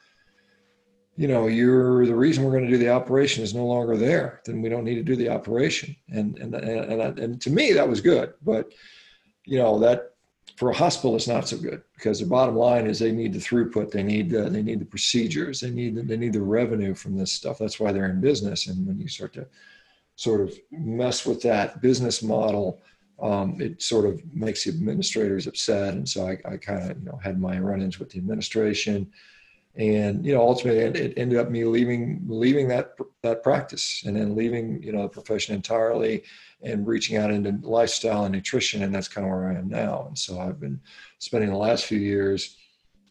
[1.17, 4.41] you know, you're the reason we're going to do the operation is no longer there.
[4.45, 5.95] Then we don't need to do the operation.
[6.09, 8.33] And and and and, and to me that was good.
[8.43, 8.71] But
[9.45, 10.13] you know that
[10.57, 13.39] for a hospital it's not so good because the bottom line is they need the
[13.39, 16.95] throughput, they need the, they need the procedures, they need the, they need the revenue
[16.95, 17.57] from this stuff.
[17.57, 18.67] That's why they're in business.
[18.67, 19.47] And when you start to
[20.15, 22.81] sort of mess with that business model
[23.21, 25.95] um, it sort of makes the administrators upset.
[25.95, 29.11] And so I, I kind of, you know, had my run-ins with the administration,
[29.77, 34.35] and you know, ultimately it ended up me leaving leaving that that practice, and then
[34.35, 36.23] leaving you know the profession entirely,
[36.61, 40.05] and reaching out into lifestyle and nutrition, and that's kind of where I am now.
[40.07, 40.79] And so I've been
[41.19, 42.57] spending the last few years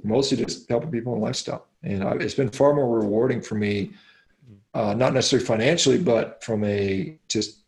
[0.03, 3.93] mostly just helping people in lifestyle, and I, it's been far more rewarding for me,
[4.75, 7.61] uh, not necessarily financially, but from a just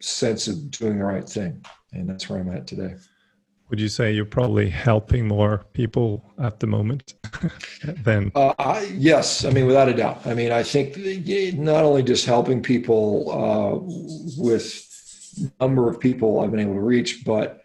[0.00, 2.94] sense of doing the right thing and that's where I'm at today.
[3.70, 7.14] Would you say you're probably helping more people at the moment
[7.84, 8.32] than?
[8.34, 10.22] Uh, I, yes, I mean without a doubt.
[10.24, 10.96] I mean I think
[11.58, 14.84] not only just helping people uh, with
[15.60, 17.62] number of people I've been able to reach, but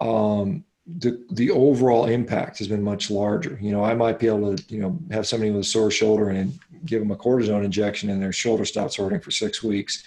[0.00, 3.58] um, the the overall impact has been much larger.
[3.60, 6.30] You know, I might be able to you know have somebody with a sore shoulder
[6.30, 10.04] and give them a cortisone injection, and their shoulder stops hurting for six weeks.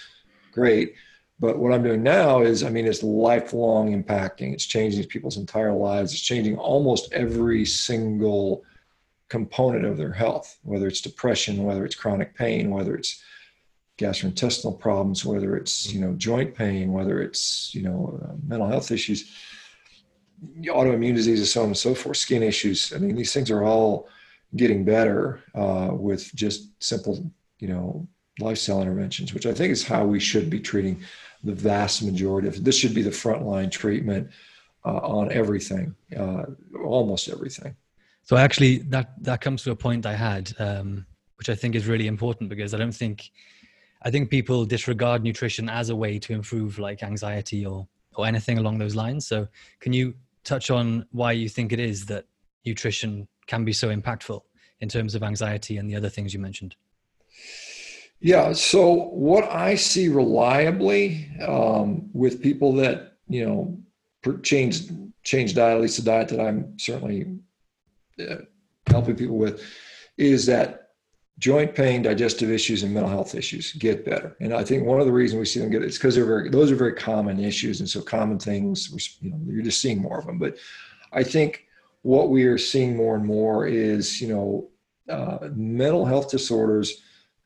[0.54, 0.96] Great
[1.40, 4.54] but what I'm doing now is, I mean, it's lifelong impacting.
[4.54, 6.14] It's changing people's entire lives.
[6.14, 8.64] It's changing almost every single
[9.28, 13.22] component of their health, whether it's depression, whether it's chronic pain, whether it's
[13.98, 18.92] gastrointestinal problems, whether it's you know joint pain, whether it's you know uh, mental health
[18.92, 19.34] issues,
[20.64, 22.94] autoimmune diseases, so on and so forth, skin issues.
[22.94, 24.08] I mean, these things are all
[24.56, 28.08] getting better uh, with just simple you know
[28.40, 31.02] lifestyle interventions, which I think is how we should be treating
[31.44, 34.30] the vast majority of this should be the frontline treatment
[34.84, 36.46] uh, on everything, uh,
[36.84, 37.76] almost everything.
[38.24, 41.06] So actually, that that comes to a point I had, um,
[41.38, 43.30] which I think is really important because I don't think,
[44.02, 48.58] I think people disregard nutrition as a way to improve like anxiety or or anything
[48.58, 49.28] along those lines.
[49.28, 49.48] So
[49.80, 52.26] can you touch on why you think it is that
[52.66, 54.42] nutrition can be so impactful
[54.80, 56.76] in terms of anxiety and the other things you mentioned?
[58.20, 58.54] Yeah.
[58.54, 63.78] So what I see reliably um, with people that you know
[64.42, 64.90] change
[65.24, 67.38] change diet, at least the diet that I'm certainly
[68.20, 68.38] uh,
[68.88, 69.64] helping people with,
[70.18, 70.86] is that
[71.38, 74.36] joint pain, digestive issues, and mental health issues get better.
[74.40, 76.50] And I think one of the reasons we see them get it's because they're very
[76.50, 79.18] those are very common issues, and so common things.
[79.22, 80.40] You know, you're just seeing more of them.
[80.40, 80.58] But
[81.12, 81.66] I think
[82.04, 84.70] what we are seeing more and more is you know
[85.10, 87.02] uh, mental health disorders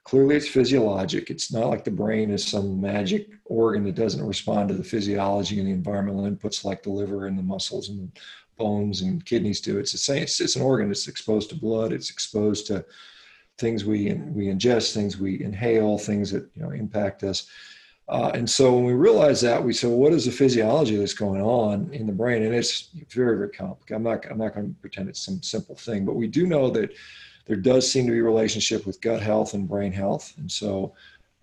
[0.09, 1.29] clearly it's physiologic.
[1.29, 5.59] It's not like the brain is some magic organ that doesn't respond to the physiology
[5.59, 8.21] and the environmental inputs like the liver and the muscles and the
[8.57, 9.77] bones and kidneys do.
[9.77, 10.23] It's the same.
[10.23, 10.89] It's, it's an organ.
[10.89, 11.93] It's exposed to blood.
[11.93, 12.83] It's exposed to
[13.59, 17.47] things we we ingest, things we inhale, things that you know impact us.
[18.07, 21.13] Uh, and so when we realize that, we say, well, what is the physiology that's
[21.13, 22.41] going on in the brain?
[22.41, 23.97] And it's very, very complicated.
[23.97, 26.71] I'm not, I'm not going to pretend it's some simple thing, but we do know
[26.71, 26.89] that
[27.45, 30.33] there does seem to be a relationship with gut health and brain health.
[30.37, 30.93] And so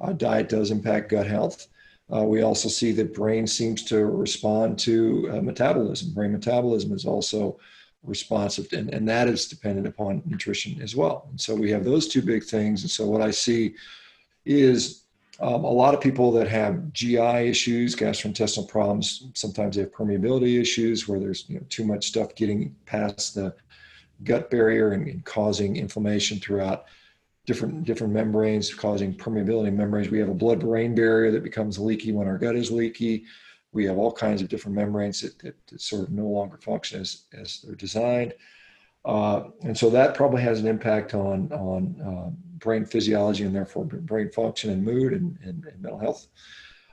[0.00, 1.66] uh, diet does impact gut health.
[2.14, 6.12] Uh, we also see that brain seems to respond to uh, metabolism.
[6.12, 7.58] Brain metabolism is also
[8.04, 11.26] responsive, and, and that is dependent upon nutrition as well.
[11.30, 12.82] And so we have those two big things.
[12.82, 13.74] And so what I see
[14.44, 15.02] is
[15.40, 20.60] um, a lot of people that have GI issues, gastrointestinal problems, sometimes they have permeability
[20.60, 23.54] issues where there's you know, too much stuff getting past the
[24.24, 26.86] gut barrier and, causing inflammation throughout
[27.46, 30.10] different different membranes causing permeability membranes.
[30.10, 33.24] We have a blood-brain barrier that becomes leaky when our gut is leaky.
[33.72, 37.00] We have all kinds of different membranes that, that, that sort of no longer function
[37.00, 38.34] as, as they're designed.
[39.04, 43.84] Uh, and so that probably has an impact on, on uh, brain physiology and therefore
[43.84, 46.26] brain function and mood and, and, and mental health.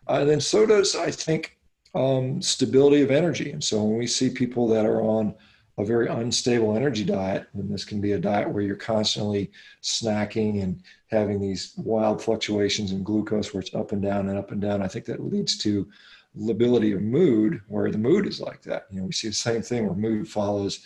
[0.07, 1.57] Uh, and then so does, I think,
[1.95, 3.51] um, stability of energy.
[3.51, 5.33] And so when we see people that are on
[5.77, 10.61] a very unstable energy diet, and this can be a diet where you're constantly snacking
[10.61, 14.61] and having these wild fluctuations in glucose where it's up and down and up and
[14.61, 15.87] down, I think that leads to
[16.35, 18.85] lability of mood where the mood is like that.
[18.91, 20.85] You know, we see the same thing where mood follows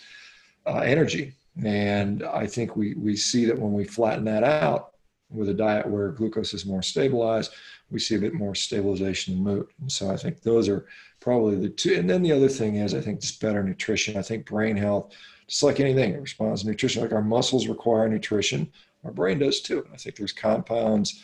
[0.66, 1.34] uh, energy.
[1.64, 4.94] And I think we, we see that when we flatten that out
[5.30, 7.52] with a diet where glucose is more stabilized,
[7.90, 9.68] we see a bit more stabilization in mood.
[9.80, 10.86] And so I think those are
[11.20, 11.96] probably the two.
[11.96, 14.18] And then the other thing is, I think just better nutrition.
[14.18, 15.14] I think brain health,
[15.48, 17.02] just like anything, it responds to nutrition.
[17.02, 18.72] Like our muscles require nutrition,
[19.04, 19.88] our brain does too.
[19.94, 21.24] I think there's compounds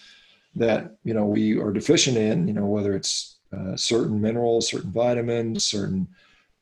[0.55, 2.47] that you know we are deficient in.
[2.47, 6.07] You know whether it's uh, certain minerals, certain vitamins, certain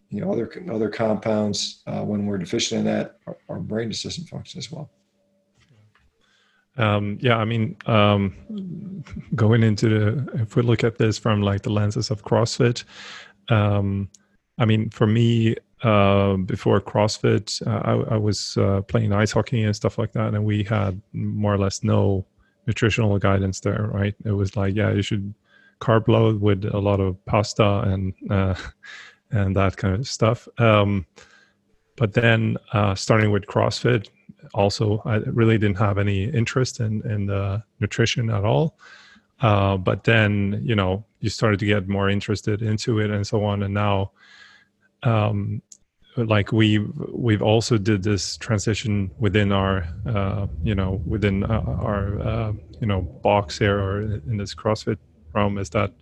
[0.10, 1.84] you know other other compounds.
[1.86, 4.90] Uh, when we're deficient in that, our, our brain just doesn't function as well.
[6.78, 9.04] Um, yeah, I mean, um,
[9.36, 12.84] going into the, if we look at this from like the lenses of CrossFit,
[13.50, 14.10] um,
[14.58, 19.64] I mean, for me, uh, before CrossFit, uh, I, I, was uh, playing ice hockey
[19.64, 22.26] and stuff like that, and we had more or less no
[22.68, 24.14] nutritional guidance there, right?
[24.24, 25.34] It was like, yeah, you should
[25.80, 28.54] carb load with a lot of pasta and uh,
[29.32, 30.48] and that kind of stuff.
[30.60, 31.06] Um,
[31.98, 34.10] but then, uh, starting with CrossFit,
[34.54, 38.78] also I really didn't have any interest in in the nutrition at all.
[39.42, 43.44] Uh, but then you know you started to get more interested into it and so
[43.44, 44.12] on, and now.
[45.04, 45.62] Um,
[46.18, 46.80] like we
[47.14, 52.88] we've also did this transition within our uh, you know within uh, our uh, you
[52.88, 54.98] know box here or in this CrossFit
[55.34, 55.94] realm is that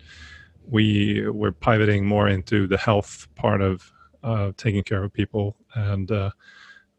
[0.68, 6.10] we we're pivoting more into the health part of uh, taking care of people and
[6.10, 6.30] uh,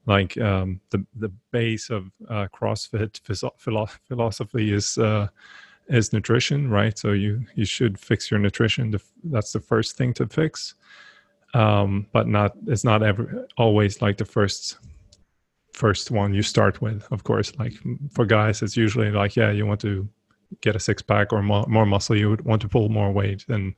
[0.06, 3.20] like um, the the base of uh, CrossFit
[4.08, 5.28] philosophy is uh,
[5.88, 6.98] is nutrition, right?
[6.98, 8.94] So you you should fix your nutrition.
[9.24, 10.76] That's the first thing to fix,
[11.54, 14.78] um, but not it's not ever always like the first
[15.74, 17.08] first one you start with.
[17.12, 17.74] Of course, like
[18.12, 20.08] for guys, it's usually like yeah, you want to
[20.62, 23.46] get a six pack or more, more muscle, you would want to pull more weight,
[23.50, 23.76] and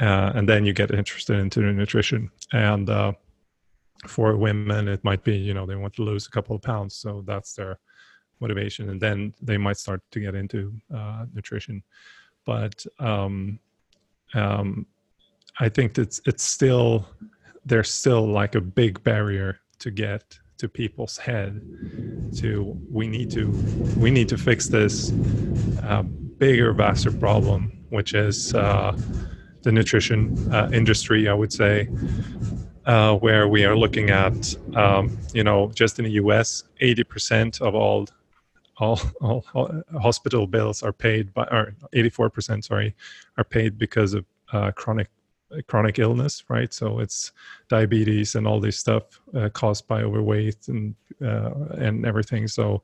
[0.00, 2.88] uh, and then you get interested into nutrition and.
[4.06, 6.94] For women it might be you know they want to lose a couple of pounds
[6.94, 7.78] so that's their
[8.40, 11.82] motivation and then they might start to get into uh, nutrition.
[12.44, 13.58] But um,
[14.34, 14.86] um,
[15.60, 17.06] i think it's it's still
[17.64, 21.60] there's still like a big barrier to get to people's head
[22.36, 23.50] to we need to
[23.98, 25.12] we need to fix this
[25.84, 26.02] uh,
[26.38, 28.96] bigger vaster problem which is uh,
[29.62, 31.88] the nutrition uh, industry i would say
[32.86, 37.74] uh, where we are looking at, um, you know, just in the U.S., 80% of
[37.74, 38.06] all,
[38.78, 42.94] all all, all hospital bills are paid by, or 84%, sorry,
[43.38, 45.08] are paid because of uh, chronic
[45.68, 46.72] chronic illness, right?
[46.72, 47.32] So it's
[47.68, 52.48] diabetes and all this stuff uh, caused by overweight and uh, and everything.
[52.48, 52.82] So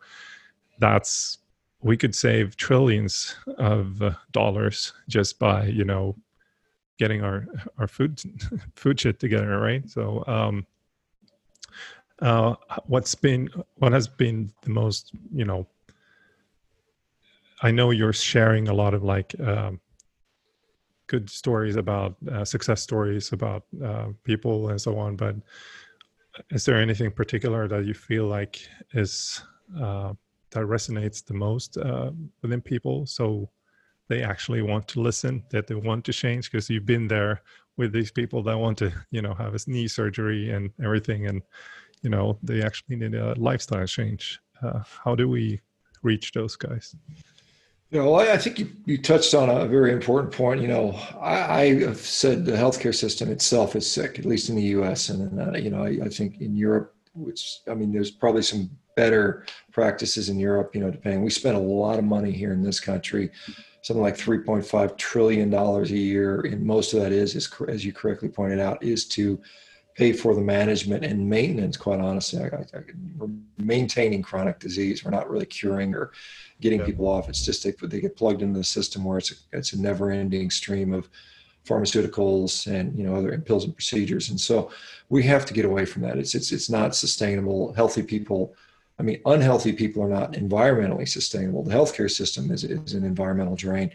[0.79, 1.39] that's
[1.83, 6.17] we could save trillions of uh, dollars just by you know
[7.01, 7.47] getting our
[7.79, 8.21] our food
[8.77, 9.89] food shit together, right?
[9.89, 10.67] So, um,
[12.21, 12.55] uh,
[12.87, 15.67] what's been what has been the most, you know?
[17.63, 19.81] I know you're sharing a lot of like um,
[21.09, 25.37] good stories about uh, success stories about uh, people and so on, but
[26.51, 28.61] is there anything particular that you feel like
[28.93, 29.43] is
[29.79, 30.13] uh,
[30.51, 32.11] that resonates the most uh,
[32.43, 33.07] within people?
[33.07, 33.49] So
[34.11, 37.43] they actually want to listen, that they want to change because you've been there
[37.77, 41.43] with these people that want to, you know, have a knee surgery and everything, and
[42.03, 44.41] you know they actually need a lifestyle change.
[44.63, 45.61] Uh, how do we
[46.03, 46.97] reach those guys?
[47.91, 50.61] You know, I think you, you touched on a very important point.
[50.61, 50.91] You know,
[51.21, 55.09] I, I have said the healthcare system itself is sick, at least in the U.S.
[55.09, 58.71] And uh, you know, I, I, think in Europe, which I mean, there's probably some
[58.97, 60.75] better practices in Europe.
[60.75, 61.23] You know, depending.
[61.23, 63.31] We spend a lot of money here in this country
[63.83, 67.93] something like 3.5 trillion dollars a year, and most of that is, is as you
[67.93, 69.41] correctly pointed out, is to
[69.95, 71.77] pay for the management and maintenance.
[71.77, 72.83] Quite honestly, I, I,
[73.19, 73.29] we're
[73.59, 75.05] maintaining chronic disease.
[75.05, 76.13] We're not really curing or
[76.61, 76.87] getting yeah.
[76.87, 77.29] people off.
[77.29, 80.51] It's just they they get plugged into the system where it's a, it's a never-ending
[80.51, 81.09] stream of
[81.67, 84.31] pharmaceuticals and you know other pills and procedures.
[84.31, 84.71] And so
[85.09, 86.19] we have to get away from that.
[86.19, 87.73] It's it's it's not sustainable.
[87.73, 88.55] Healthy people
[89.01, 91.65] I mean, unhealthy people are not environmentally sustainable.
[91.65, 93.91] The healthcare system is, is an environmental drain.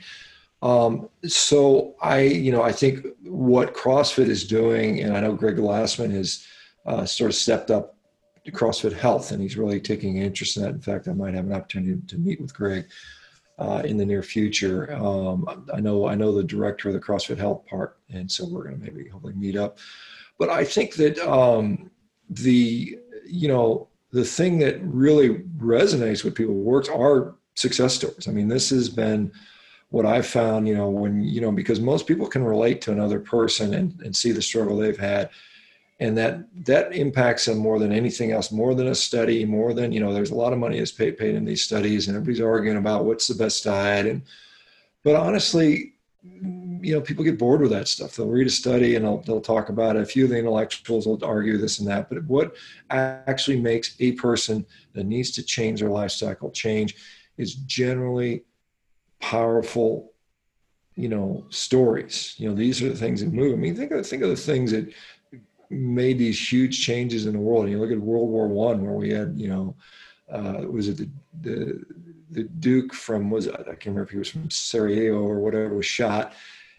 [0.64, 5.58] Um, so I, you know, I think what CrossFit is doing, and I know Greg
[5.58, 6.45] Glassman has
[6.88, 7.97] uh, sort of stepped up
[8.45, 10.74] to CrossFit Health, and he's really taking interest in that.
[10.74, 12.88] In fact, I might have an opportunity to meet with Greg
[13.60, 14.91] uh, in the near future.
[14.95, 18.64] Um, I know I know the director of the CrossFit Health part, and so we're
[18.64, 19.78] going to maybe hopefully meet up.
[20.39, 21.91] But I think that um,
[22.30, 28.30] the you know the thing that really resonates with people works are success stories.
[28.30, 29.30] I mean, this has been
[29.89, 33.20] what I've found, you know, when, you know, because most people can relate to another
[33.20, 35.32] person and, and see the struggle they've had.
[35.99, 39.91] And that that impacts them more than anything else, more than a study, more than,
[39.91, 42.41] you know, there's a lot of money that's paid paid in these studies and everybody's
[42.41, 44.05] arguing about what's the best diet.
[44.05, 44.22] And
[45.03, 45.93] but honestly,
[46.86, 48.15] you know, people get bored with that stuff.
[48.15, 50.03] They'll read a study and they'll, they'll talk about it.
[50.03, 52.09] A few of the intellectuals will argue this and that.
[52.09, 52.55] But what
[52.91, 54.63] actually makes a person
[54.93, 56.95] that needs to change their lifestyle change
[57.38, 58.43] is generally
[59.19, 60.13] powerful,
[60.95, 62.36] you know, stories.
[62.38, 63.53] You know, these are the things that move.
[63.53, 64.93] I mean, think of think of the things that
[65.71, 67.67] made these huge changes in the world.
[67.67, 69.75] You look at World War One, where we had, you know,
[70.31, 71.09] uh, was it the,
[71.41, 71.86] the
[72.29, 75.86] the Duke from was I can't remember if he was from Sarajevo or whatever was
[75.86, 76.33] shot,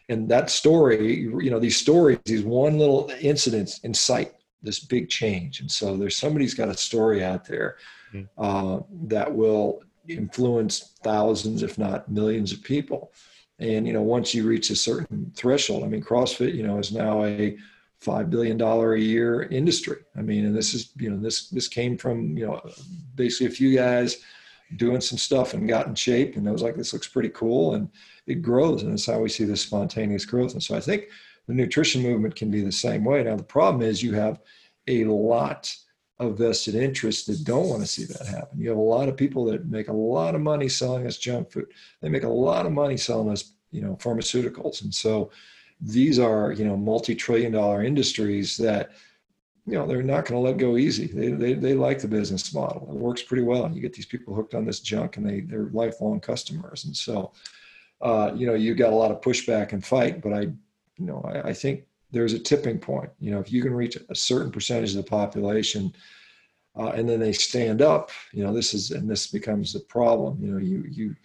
[0.09, 5.61] and that story, you know, these stories, these one little incidents incite this big change,
[5.61, 7.77] and so there's somebody's got a story out there
[8.13, 8.27] mm-hmm.
[8.43, 13.13] uh, that will influence thousands, if not millions, of people.
[13.59, 16.93] And you know, once you reach a certain threshold, I mean, CrossFit, you know, is
[16.93, 17.57] now a
[18.01, 19.99] five billion dollar a year industry.
[20.17, 22.61] I mean, and this is you know this this came from you know
[23.15, 24.19] basically a few guys
[24.77, 27.75] doing some stuff and got in shape and I was like this looks pretty cool
[27.75, 27.89] and
[28.27, 30.53] it grows and that's how we see this spontaneous growth.
[30.53, 31.09] And so I think
[31.47, 33.23] the nutrition movement can be the same way.
[33.23, 34.41] Now the problem is you have
[34.89, 35.75] a lot
[36.19, 38.59] of vested interests that don't want to see that happen.
[38.59, 41.51] You have a lot of people that make a lot of money selling us junk
[41.51, 41.67] food.
[42.01, 44.83] They make a lot of money selling us, you know, pharmaceuticals.
[44.83, 45.31] And so
[45.81, 48.93] these are, you know, multi-trillion dollar industries that
[49.67, 52.55] you know they're not going to let go easy they, they, they like the business
[52.55, 55.41] model it works pretty well you get these people hooked on this junk and they
[55.41, 57.33] they're lifelong customers and so
[58.03, 61.23] uh, you know you got a lot of pushback and fight but i you know
[61.25, 64.51] I, I, think there's a tipping point you know if you can reach a certain
[64.51, 65.95] percentage of the population
[66.79, 70.39] uh, and then they stand up you know this is and this becomes the problem
[70.41, 71.17] you know you you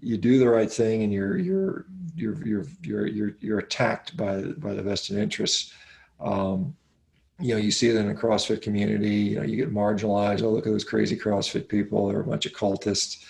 [0.00, 4.42] you do the right thing and you're you're you're you're you're you're, you're attacked by
[4.42, 5.72] by the vested interests
[6.20, 6.74] um,
[7.38, 9.14] you know, you see it in the CrossFit community.
[9.14, 10.42] You know, you get marginalized.
[10.42, 12.08] Oh, look at those crazy CrossFit people.
[12.08, 13.24] They're a bunch of cultists.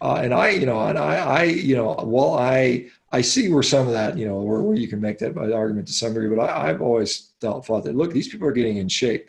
[0.00, 3.62] Uh, and I, you know, and I, I, you know, well, I, I see where
[3.62, 6.34] some of that, you know, where, where you can make that argument to some degree.
[6.34, 9.28] But I, have always thought, thought that look, these people are getting in shape.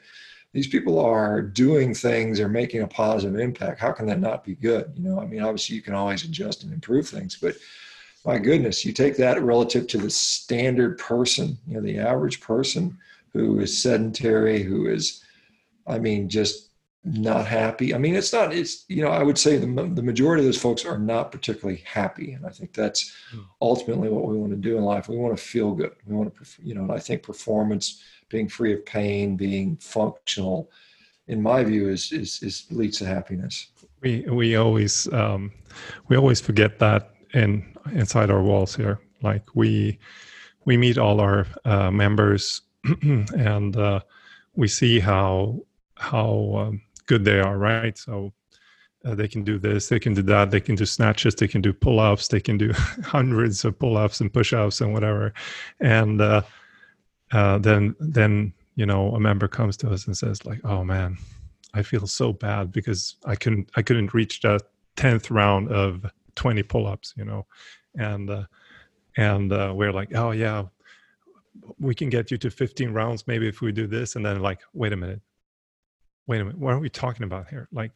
[0.53, 2.37] These people are doing things.
[2.37, 3.79] They're making a positive impact.
[3.79, 4.91] How can that not be good?
[4.95, 7.55] You know, I mean, obviously you can always adjust and improve things, but
[8.25, 12.97] my goodness, you take that relative to the standard person, you know, the average person
[13.31, 15.23] who is sedentary, who is,
[15.85, 16.66] I mean, just
[17.07, 17.93] not happy.
[17.93, 20.61] I mean, it's not, it's, you know, I would say the, the majority of those
[20.61, 22.33] folks are not particularly happy.
[22.33, 23.41] And I think that's hmm.
[23.61, 25.07] ultimately what we want to do in life.
[25.07, 25.93] We want to feel good.
[26.05, 30.69] We want to, you know, and I think performance, being free of pain, being functional,
[31.27, 33.67] in my view, is, is, is leads to happiness.
[34.01, 35.51] We, we always, um,
[36.09, 38.99] we always forget that in inside our walls here.
[39.21, 39.97] Like we,
[40.65, 42.61] we meet all our uh, members
[43.01, 44.01] and uh,
[44.55, 45.61] we see how
[45.99, 47.97] how um, good they are, right?
[47.97, 48.33] So
[49.05, 51.61] uh, they can do this, they can do that, they can do snatches, they can
[51.61, 52.71] do pull-ups, they can do
[53.03, 55.33] hundreds of pull-ups and push-ups and whatever,
[55.79, 56.41] and uh,
[57.31, 61.17] uh, then then you know a member comes to us and says like, oh man,
[61.73, 64.59] I feel so bad because I couldn't I couldn't reach the
[64.95, 66.05] tenth round of
[66.35, 67.45] twenty pull-ups, you know,
[67.97, 68.43] and uh,
[69.15, 70.63] and uh, we're like, oh yeah,
[71.79, 74.15] we can get you to 15 rounds maybe if we do this.
[74.15, 75.21] And then like wait a minute
[76.27, 77.67] wait a minute what are we talking about here?
[77.71, 77.91] Like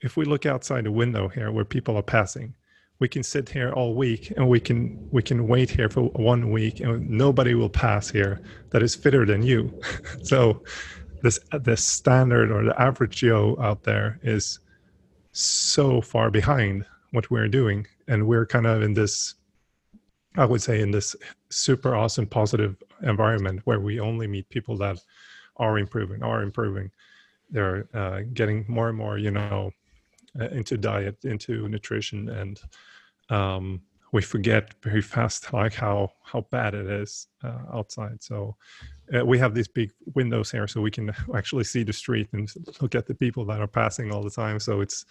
[0.00, 2.54] if we look outside the window here where people are passing
[2.98, 6.50] we can sit here all week and we can we can wait here for one
[6.50, 8.40] week and nobody will pass here
[8.70, 9.80] that is fitter than you.
[10.22, 10.62] So
[11.22, 14.60] this the standard or the average joe out there is
[15.32, 17.86] so far behind what we're doing.
[18.08, 19.34] And we're kind of in this
[20.38, 21.16] i would say in this
[21.50, 24.98] super awesome positive environment where we only meet people that
[25.56, 26.90] are improving are improving
[27.50, 29.70] they're uh, getting more and more you know
[30.40, 32.60] uh, into diet into nutrition and
[33.30, 33.80] um,
[34.12, 38.22] we forget very fast like how how bad it is uh, outside.
[38.22, 38.56] So
[39.14, 42.48] uh, we have these big windows here so we can actually see the street and
[42.80, 44.58] look at the people that are passing all the time.
[44.60, 45.04] So it's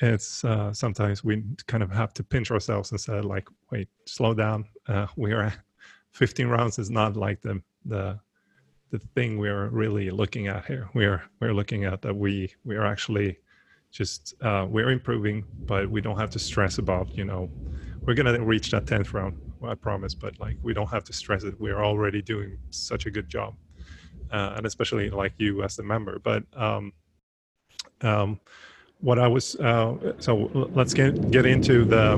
[0.00, 4.34] it's uh, sometimes we kind of have to pinch ourselves and say like wait slow
[4.34, 4.64] down.
[4.86, 5.52] Uh, we are
[6.12, 8.18] 15 rounds is not like the the
[8.98, 10.88] the thing we're really looking at here.
[10.94, 13.38] We're we're looking at that we we are actually
[13.90, 17.50] just uh, we're improving but we don't have to stress about you know
[18.04, 21.44] we're gonna reach that 10th round i promise but like we don't have to stress
[21.44, 21.54] it.
[21.58, 23.54] We're already doing such a good job
[24.30, 26.18] uh, and especially like you as a member.
[26.18, 26.92] But um
[28.02, 28.40] um
[29.06, 32.14] what I was uh, so let's get get into the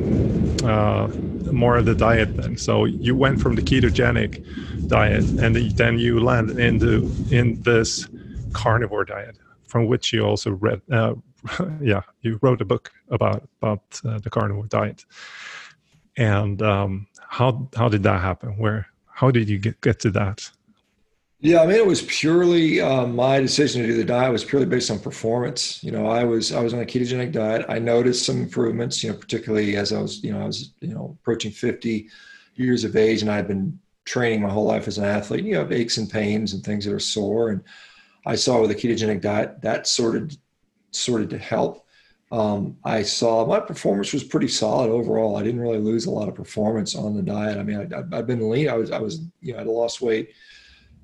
[0.65, 1.09] uh,
[1.53, 2.57] more of the diet then.
[2.57, 4.33] So you went from the ketogenic
[4.89, 8.09] diet, and then you landed into in this
[8.55, 9.37] carnivore diet,
[9.67, 10.81] from which you also read.
[10.91, 11.15] Uh,
[11.83, 15.05] yeah, you wrote a book about about uh, the carnivore diet.
[16.17, 18.57] And um, how how did that happen?
[18.57, 20.51] Where how did you get get to that?
[21.41, 24.67] Yeah, I mean, it was purely uh, my decision to do the diet was purely
[24.67, 25.83] based on performance.
[25.85, 27.65] You know, I was I was on a ketogenic diet.
[27.69, 29.05] I noticed some improvements.
[29.05, 32.09] You know, particularly as I was you know I was you know approaching fifty
[32.57, 35.45] years of age, and I had been training my whole life as an athlete.
[35.45, 37.63] You have aches and pains and things that are sore, and
[38.27, 40.37] I saw with a ketogenic diet that sorted
[40.91, 41.87] sorted to help.
[42.33, 45.37] Um, I saw my performance was pretty solid overall.
[45.37, 47.59] I didn't really lose a lot of performance on the diet.
[47.59, 48.69] I mean, I, have been lean.
[48.69, 50.31] I was I was you know I lost weight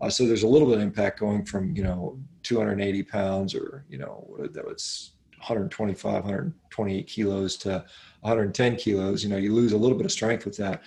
[0.04, 3.84] uh, so there's a little bit of impact going from, you know, 280 pounds or,
[3.88, 7.84] you know, that was 125, 128 kilos to
[8.20, 9.24] 110 kilos.
[9.24, 10.82] You know, you lose a little bit of strength with that.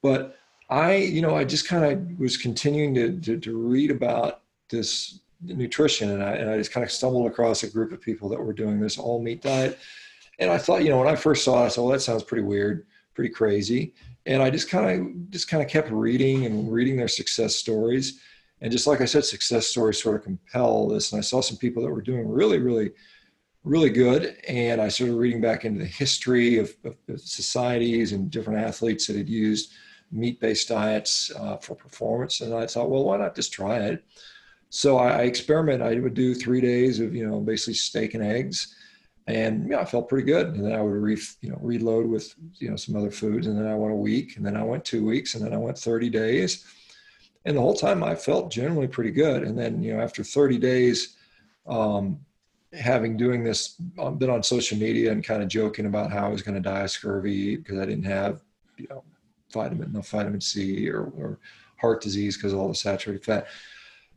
[0.00, 0.38] But
[0.70, 5.20] I, you know, I just kind of was continuing to, to, to read about this
[5.42, 8.40] nutrition and I, and I just kind of stumbled across a group of people that
[8.40, 9.78] were doing this all meat diet.
[10.38, 12.22] And I thought, you know, when I first saw it, I said, well, that sounds
[12.22, 13.92] pretty weird, pretty crazy.
[14.24, 18.20] And I just kind of just kind of kept reading and reading their success stories
[18.62, 21.10] and just like I said, success stories sort of compel this.
[21.10, 22.92] And I saw some people that were doing really, really,
[23.64, 24.36] really good.
[24.46, 29.16] And I started reading back into the history of, of societies and different athletes that
[29.16, 29.72] had used
[30.12, 32.40] meat-based diets uh, for performance.
[32.40, 34.04] And I thought, well, why not just try it?
[34.70, 35.84] So I, I experimented.
[35.84, 38.76] I would do three days of, you know, basically steak and eggs.
[39.26, 40.54] And yeah, I felt pretty good.
[40.54, 43.48] And then I would re, you know, reload with, you know, some other foods.
[43.48, 45.58] And then I went a week and then I went two weeks and then I
[45.58, 46.64] went 30 days
[47.44, 49.42] and the whole time I felt generally pretty good.
[49.42, 51.16] And then, you know, after 30 days,
[51.66, 52.20] um,
[52.72, 56.26] having doing this, I've um, been on social media and kind of joking about how
[56.26, 58.40] I was going to die of scurvy because I didn't have,
[58.76, 59.04] you know,
[59.52, 61.38] vitamin, enough vitamin C or, or
[61.76, 63.48] heart disease because of all the saturated fat.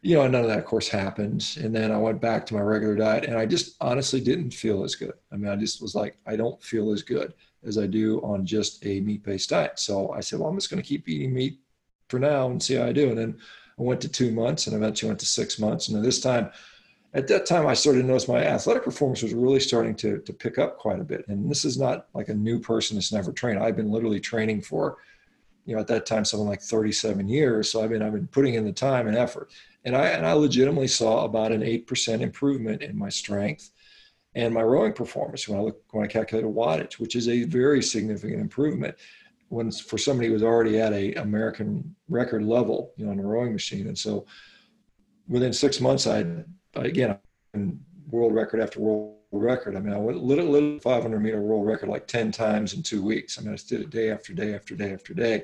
[0.01, 1.57] You know, none of that, of course, happened.
[1.59, 4.83] And then I went back to my regular diet, and I just honestly didn't feel
[4.83, 5.13] as good.
[5.31, 7.33] I mean, I just was like, I don't feel as good
[7.65, 9.79] as I do on just a meat-based diet.
[9.79, 11.59] So I said, well, I'm just going to keep eating meat
[12.09, 13.09] for now and see how I do.
[13.09, 13.37] And then
[13.79, 15.87] I went to two months and eventually went to six months.
[15.87, 16.49] And then this time,
[17.13, 20.33] at that time, I started to notice my athletic performance was really starting to, to
[20.33, 21.25] pick up quite a bit.
[21.27, 23.59] And this is not like a new person that's never trained.
[23.59, 24.97] I've been literally training for,
[25.65, 27.71] you know, at that time, something like 37 years.
[27.71, 29.51] So I've been, I've been putting in the time and effort.
[29.85, 33.71] And I, and I legitimately saw about an 8% improvement in my strength
[34.35, 37.43] and my rowing performance when I look, when I calculate calculated wattage, which is a
[37.43, 38.95] very significant improvement
[39.49, 43.23] when for somebody who was already at a American record level, you know, on a
[43.23, 43.87] rowing machine.
[43.87, 44.25] And so
[45.27, 46.25] within six months, I
[46.75, 47.17] again
[48.09, 49.75] world record after world record.
[49.75, 53.03] I mean, I went little, little 500 meter world record like 10 times in two
[53.03, 53.37] weeks.
[53.37, 55.43] I mean, I did it day after day after day after day.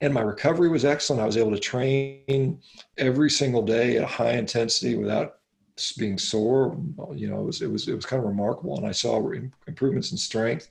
[0.00, 1.22] And my recovery was excellent.
[1.22, 2.60] I was able to train
[2.98, 5.36] every single day at a high intensity without
[5.98, 6.76] being sore.
[7.14, 8.76] You know, it was, it was, it was kind of remarkable.
[8.76, 9.16] And I saw
[9.66, 10.68] improvements in strength.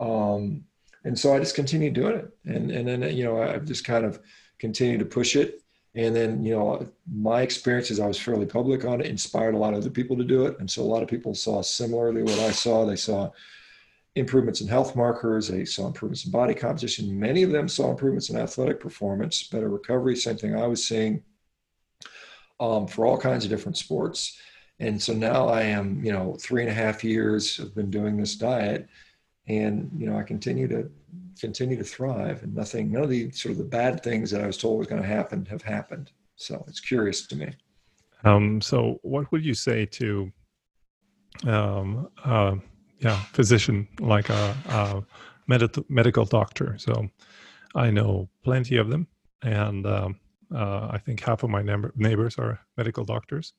[0.00, 0.64] Um,
[1.04, 4.04] and so I just continued doing it, and and then you know I've just kind
[4.04, 4.20] of
[4.58, 5.62] continued to push it.
[5.94, 9.74] And then you know my experiences, I was fairly public on it, inspired a lot
[9.74, 12.38] of other people to do it, and so a lot of people saw similarly what
[12.38, 12.84] I saw.
[12.84, 13.30] They saw
[14.14, 17.18] improvements in health markers, they saw improvements in body composition.
[17.18, 20.16] Many of them saw improvements in athletic performance, better recovery.
[20.16, 21.22] Same thing I was seeing
[22.60, 24.38] um, for all kinds of different sports.
[24.80, 28.16] And so now I am, you know, three and a half years have been doing
[28.16, 28.88] this diet
[29.48, 30.90] and you know i continue to
[31.40, 34.46] continue to thrive and nothing none of the sort of the bad things that i
[34.46, 36.10] was told was going to happen have happened.
[36.36, 37.48] So it's curious to me.
[38.24, 40.32] Um so what would you say to
[41.46, 42.56] um uh
[43.00, 45.02] yeah physician like a, a
[45.46, 47.08] med- medical doctor, so
[47.74, 49.06] I know plenty of them,
[49.42, 50.20] and um,
[50.54, 51.62] uh, I think half of my
[51.96, 53.54] neighbors are medical doctors,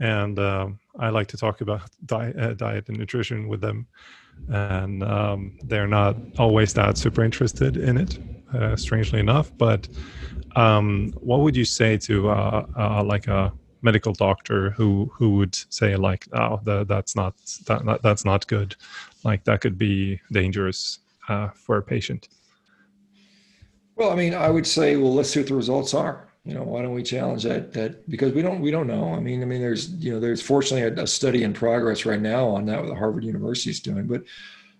[0.00, 3.86] and um, I like to talk about diet, uh, diet and nutrition with them,
[4.48, 8.18] and um, they're not always that super interested in it,
[8.54, 9.52] uh, strangely enough.
[9.58, 9.88] But
[10.56, 15.54] um, what would you say to uh, uh, like a medical doctor who who would
[15.54, 17.34] say like, oh, the, that's not
[17.66, 18.76] that, that's not good,
[19.22, 22.28] like that could be dangerous uh, for a patient?
[23.96, 26.29] Well, I mean, I would say, well, let's see what the results are.
[26.44, 27.72] You know, why don't we challenge that?
[27.74, 29.12] That because we don't we don't know.
[29.12, 32.20] I mean, I mean, there's you know, there's fortunately a, a study in progress right
[32.20, 34.22] now on that what Harvard University is doing, but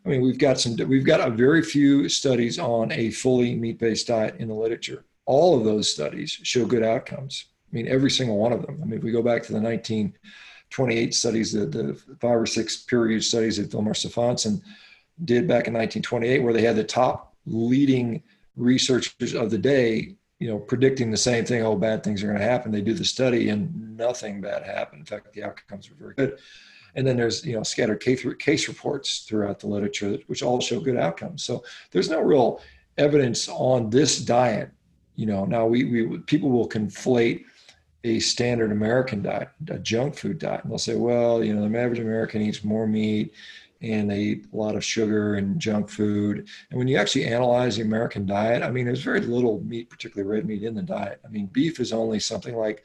[0.04, 4.06] I mean, we've got some we've got a very few studies on a fully meat-based
[4.06, 5.04] diet in the literature.
[5.26, 7.46] All of those studies show good outcomes.
[7.70, 8.78] I mean, every single one of them.
[8.82, 12.78] I mean, if we go back to the 1928 studies, the, the five or six
[12.78, 14.62] peer-reviewed studies that Vilmar Stefansson
[15.24, 18.22] did back in 1928, where they had the top leading
[18.56, 21.62] researchers of the day, you know, predicting the same thing.
[21.62, 22.72] Oh, bad things are going to happen.
[22.72, 25.00] They do the study, and nothing bad happened.
[25.00, 26.38] In fact, the outcomes were very good.
[26.96, 30.80] And then there's you know scattered case, case reports throughout the literature, which all show
[30.80, 31.44] good outcomes.
[31.44, 31.62] So
[31.92, 32.60] there's no real
[32.98, 34.70] evidence on this diet.
[35.14, 37.44] You know, now we, we people will conflate
[38.02, 41.78] a standard American diet, a junk food diet, and they'll say, well, you know, the
[41.78, 43.34] average American eats more meat
[43.82, 46.48] and they eat a lot of sugar and junk food.
[46.70, 50.30] And when you actually analyze the American diet, I mean, there's very little meat, particularly
[50.30, 51.20] red meat, in the diet.
[51.24, 52.84] I mean, beef is only something like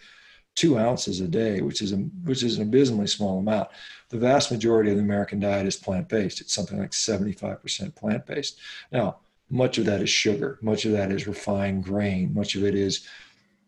[0.55, 3.69] two ounces a day, which is a, which is an abysmally small amount.
[4.09, 6.39] The vast majority of the American diet is plant based.
[6.39, 8.59] It's something like 75% plant based.
[8.91, 9.17] Now,
[9.49, 10.57] much of that is sugar.
[10.61, 12.33] Much of that is refined grain.
[12.33, 13.05] Much of it is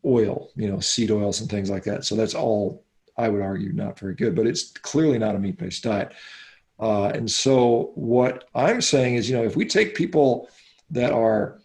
[0.06, 2.06] oil, you know, seed oils and things like that.
[2.06, 2.86] So that's all,
[3.18, 4.36] I would argue, not very good.
[4.36, 6.14] But it's clearly not a meat based diet.
[6.80, 10.50] Uh, and so what I'm saying is, you know, if we take people
[10.92, 11.60] that are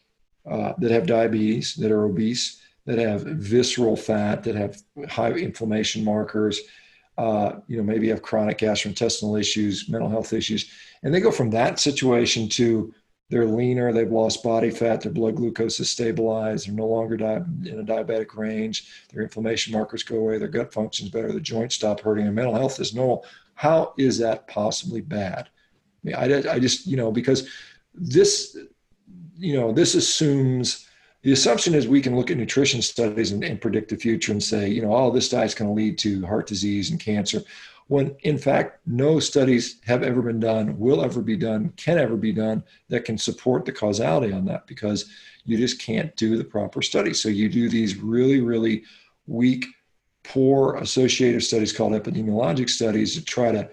[0.50, 6.02] uh, that have diabetes, that are obese, that have visceral fat, that have high inflammation
[6.02, 6.60] markers,
[7.18, 10.70] uh, you know, maybe have chronic gastrointestinal issues, mental health issues,
[11.02, 12.92] and they go from that situation to
[13.32, 17.42] they're leaner, they've lost body fat, their blood glucose is stabilized, they're no longer di-
[17.64, 21.76] in a diabetic range, their inflammation markers go away, their gut functions better, their joints
[21.76, 23.24] stop hurting, and mental health is normal.
[23.62, 25.48] How is that possibly bad?
[25.48, 27.48] I mean, I, I just, you know, because
[27.94, 28.58] this,
[29.38, 30.88] you know, this assumes
[31.22, 34.42] the assumption is we can look at nutrition studies and, and predict the future and
[34.42, 37.40] say, you know, oh, this diet's going to lead to heart disease and cancer.
[37.86, 42.16] When in fact, no studies have ever been done, will ever be done, can ever
[42.16, 45.08] be done that can support the causality on that because
[45.44, 47.14] you just can't do the proper study.
[47.14, 48.82] So you do these really, really
[49.28, 49.66] weak
[50.24, 53.68] poor associative studies called epidemiologic studies to try to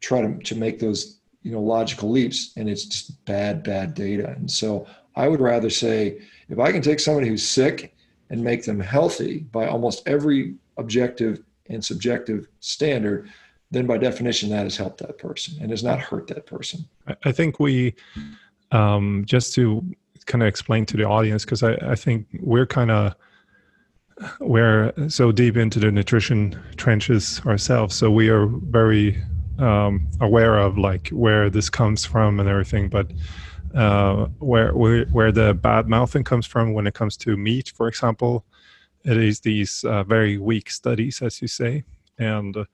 [0.00, 4.30] try to, to make those you know logical leaps and it's just bad bad data.
[4.36, 4.86] And so
[5.16, 7.96] i would rather say if i can take somebody who's sick
[8.30, 13.28] and make them healthy by almost every objective and subjective standard
[13.70, 16.88] then by definition that has helped that person and has not hurt that person.
[17.24, 17.94] I think we
[18.72, 19.84] um, just to
[20.26, 23.14] kind of explain to the audience because I, I think we're kind of
[24.40, 29.22] we're so deep into the nutrition trenches ourselves, so we are very
[29.58, 32.88] um, aware of like where this comes from and everything.
[32.88, 33.10] But
[33.74, 37.88] uh, where, where where the bad mouthing comes from when it comes to meat, for
[37.88, 38.44] example,
[39.04, 41.84] it is these uh, very weak studies, as you say,
[42.18, 42.64] and uh,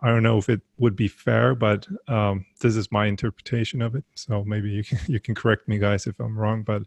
[0.00, 3.94] I don't know if it would be fair, but um, this is my interpretation of
[3.94, 4.04] it.
[4.14, 6.64] So maybe you can, you can correct me, guys, if I'm wrong.
[6.64, 6.82] But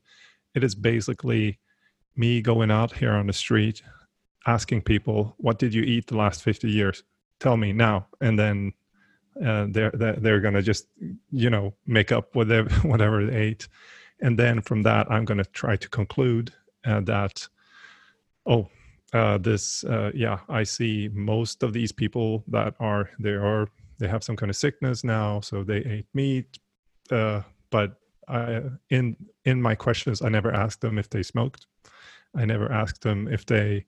[0.53, 1.59] it is basically
[2.17, 3.81] me going out here on the street
[4.45, 7.03] asking people what did you eat the last 50 years?
[7.39, 8.07] Tell me now.
[8.21, 8.73] And then
[9.43, 10.87] uh, they're they're, going to just
[11.31, 13.67] you know make up whatever whatever they ate.
[14.21, 16.53] And then from that i'm going to try to conclude
[16.85, 17.45] uh, that
[18.45, 18.69] oh
[19.13, 23.67] uh, this uh, yeah i see most of these people that are they are
[23.99, 26.57] they have some kind of sickness now so they ate meat
[27.11, 27.41] uh,
[27.71, 31.67] but I, in in my questions i never asked them if they smoked.
[32.35, 33.85] I never asked them if they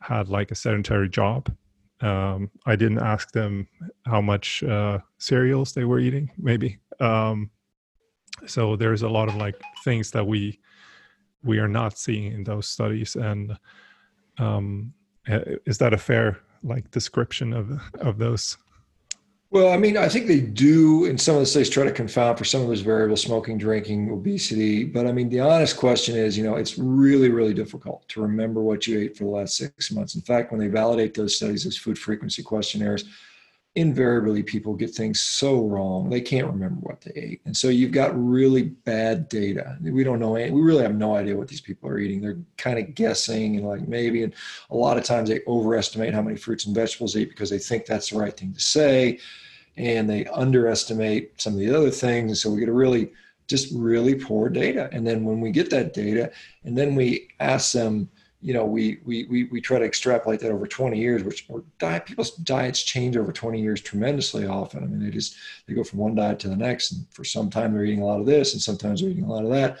[0.00, 1.54] had like a sedentary job.
[2.00, 3.68] Um, I didn't ask them
[4.04, 6.78] how much uh, cereals they were eating, maybe.
[7.00, 7.50] Um,
[8.46, 10.58] so there's a lot of like things that we
[11.42, 13.16] we are not seeing in those studies.
[13.16, 13.56] And
[14.38, 14.92] um,
[15.26, 18.56] is that a fair like description of of those?
[19.54, 22.38] Well, I mean, I think they do in some of the states try to confound
[22.38, 24.82] for some of those variables, smoking, drinking, obesity.
[24.82, 28.62] But I mean, the honest question is, you know, it's really, really difficult to remember
[28.62, 30.16] what you ate for the last six months.
[30.16, 33.04] In fact, when they validate those studies as food frequency questionnaires,
[33.76, 37.90] invariably people get things so wrong they can't remember what they ate and so you've
[37.90, 41.60] got really bad data we don't know any, we really have no idea what these
[41.60, 44.32] people are eating they're kind of guessing and like maybe and
[44.70, 47.58] a lot of times they overestimate how many fruits and vegetables they eat because they
[47.58, 49.18] think that's the right thing to say
[49.76, 53.12] and they underestimate some of the other things so we get a really
[53.46, 56.30] just really poor data and then when we get that data
[56.64, 58.08] and then we ask them
[58.44, 61.48] you know, we, we, we, we try to extrapolate that over 20 years, which
[61.78, 64.84] diet, people's diets change over 20 years tremendously often.
[64.84, 65.34] I mean, they just,
[65.66, 66.92] they go from one diet to the next.
[66.92, 69.32] And for some time they're eating a lot of this and sometimes they're eating a
[69.32, 69.78] lot of that.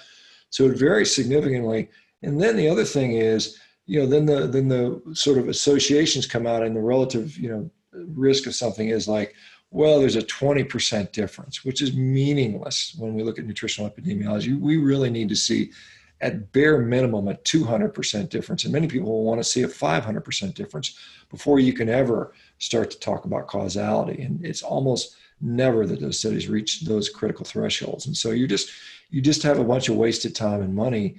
[0.48, 1.90] So it varies significantly.
[2.22, 6.24] And then the other thing is, you know, then the, then the sort of associations
[6.26, 9.34] come out and the relative, you know, risk of something is like,
[9.74, 14.58] well, there's a 20% difference, which is meaningless when we look at nutritional epidemiology.
[14.58, 15.72] We really need to see
[16.20, 18.62] at bare minimum a 200% difference.
[18.62, 20.96] And many people will want to see a 500% difference
[21.28, 24.22] before you can ever start to talk about causality.
[24.22, 28.06] And it's almost never that those studies reach those critical thresholds.
[28.06, 28.70] And so you just
[29.10, 31.16] you just have a bunch of wasted time and money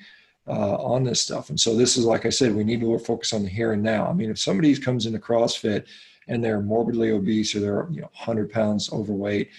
[0.47, 1.49] uh, on this stuff.
[1.49, 3.83] And so this is like I said, we need to focus on the here and
[3.83, 4.07] now.
[4.07, 5.87] I mean, if somebody comes into CrossFit
[6.27, 9.49] and they're morbidly obese or they're you know 100 pounds overweight,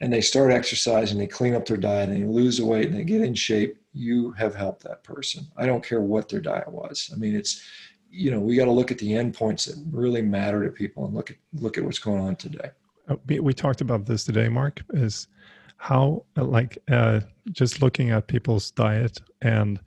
[0.00, 2.96] and they start exercising, they clean up their diet, and they lose the weight, and
[2.96, 5.46] they get in shape, you have helped that person.
[5.56, 7.10] I don't care what their diet was.
[7.12, 7.62] I mean, it's
[8.10, 11.14] you know we got to look at the endpoints that really matter to people and
[11.14, 12.70] look at look at what's going on today.
[13.08, 14.82] Uh, we talked about this today, Mark.
[14.90, 15.28] Is
[15.76, 17.20] how uh, like uh,
[17.52, 19.80] just looking at people's diet and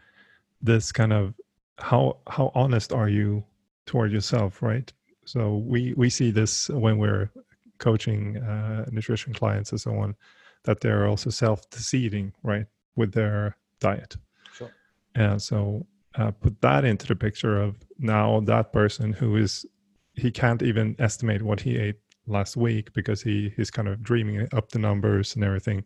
[0.61, 1.33] this kind of
[1.79, 3.43] how how honest are you
[3.85, 4.91] toward yourself, right?
[5.25, 7.29] So we we see this when we're
[7.77, 10.15] coaching uh, nutrition clients and so on,
[10.63, 12.65] that they're also self-deceiving, right,
[12.95, 14.15] with their diet.
[14.53, 14.71] Sure.
[15.15, 19.65] And so uh, put that into the picture of now that person who is
[20.13, 24.47] he can't even estimate what he ate last week because he he's kind of dreaming
[24.53, 25.83] up the numbers and everything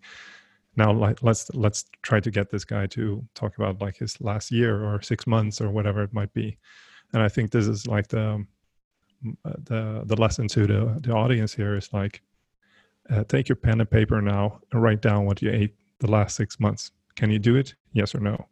[0.75, 4.51] now like, let's let's try to get this guy to talk about like his last
[4.51, 6.57] year or six months or whatever it might be
[7.13, 8.45] and i think this is like the
[9.43, 12.22] the the lesson to the the audience here is like
[13.09, 16.36] uh, take your pen and paper now and write down what you ate the last
[16.36, 16.91] six months.
[17.15, 17.74] Can you do it?
[17.93, 18.47] Yes or no?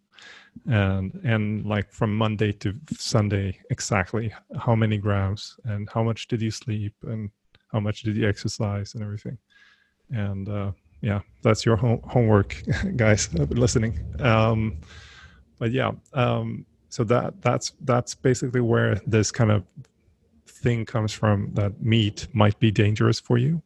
[0.68, 4.34] And and like from monday to sunday exactly.
[4.58, 7.30] How many grams and how much did you sleep and
[7.72, 9.38] how much did you exercise and everything?
[10.12, 12.64] And uh, yeah that's your home, homework
[12.96, 14.00] guys listening.
[14.20, 14.78] Um,
[15.60, 19.64] but yeah um, so that that's that's basically where this kind of
[20.66, 23.62] thing comes from that meat might be dangerous for you.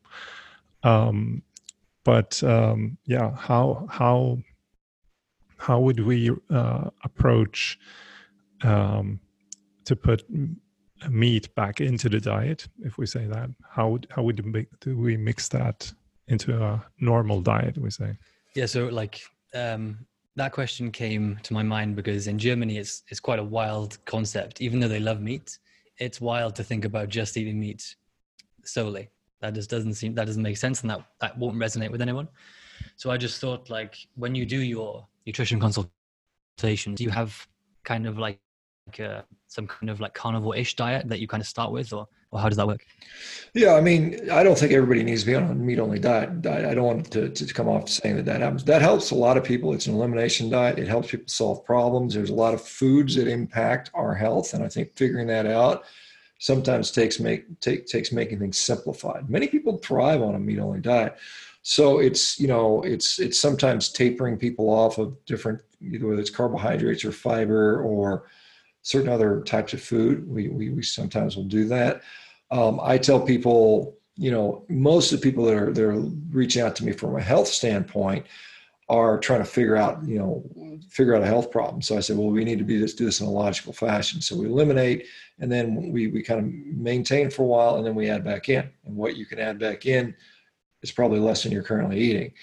[0.83, 1.41] Um,
[2.03, 4.37] but um, yeah how how
[5.67, 6.19] how would we
[6.59, 7.79] uh, approach
[8.71, 9.19] um,
[9.85, 10.19] to put
[11.09, 13.49] meat back into the diet if we say that?
[13.75, 15.77] How would how would we, do we mix that
[16.27, 18.11] into a normal diet we say?
[18.55, 19.15] Yeah so like
[19.53, 19.83] um,
[20.35, 24.61] that question came to my mind because in germany it's it's quite a wild concept
[24.65, 25.59] even though they love meat
[25.99, 27.95] it's wild to think about just eating meat
[28.63, 29.09] solely.
[29.41, 32.27] That just doesn't seem that doesn't make sense and that that won't resonate with anyone.
[32.95, 37.47] So i just thought like when you do your nutrition consultations, you have
[37.83, 38.39] kind of like
[38.99, 42.39] uh, some kind of like carnivore-ish diet that you kind of start with, or or
[42.39, 42.85] how does that work?
[43.53, 46.45] Yeah, I mean, I don't think everybody needs to be on a meat-only diet.
[46.45, 48.63] I don't want to, to come off saying that that happens.
[48.63, 49.73] That helps a lot of people.
[49.73, 50.77] It's an elimination diet.
[50.77, 52.13] It helps people solve problems.
[52.13, 55.83] There's a lot of foods that impact our health, and I think figuring that out
[56.39, 59.29] sometimes takes make take takes making things simplified.
[59.29, 61.17] Many people thrive on a meat-only diet.
[61.63, 67.05] So it's you know it's it's sometimes tapering people off of different whether it's carbohydrates
[67.05, 68.23] or fiber or
[68.81, 70.27] certain other types of food.
[70.27, 72.01] We we, we sometimes will do that.
[72.51, 75.93] Um, I tell people you know most of the people that are they're
[76.31, 78.25] reaching out to me from a health standpoint
[78.89, 80.43] are trying to figure out you know
[80.89, 83.05] figure out a health problem so i said well we need to be this do
[83.05, 85.05] this in a logical fashion so we eliminate
[85.37, 88.49] and then we we kind of maintain for a while and then we add back
[88.49, 90.13] in and what you can add back in
[90.81, 92.33] is probably less than you're currently eating.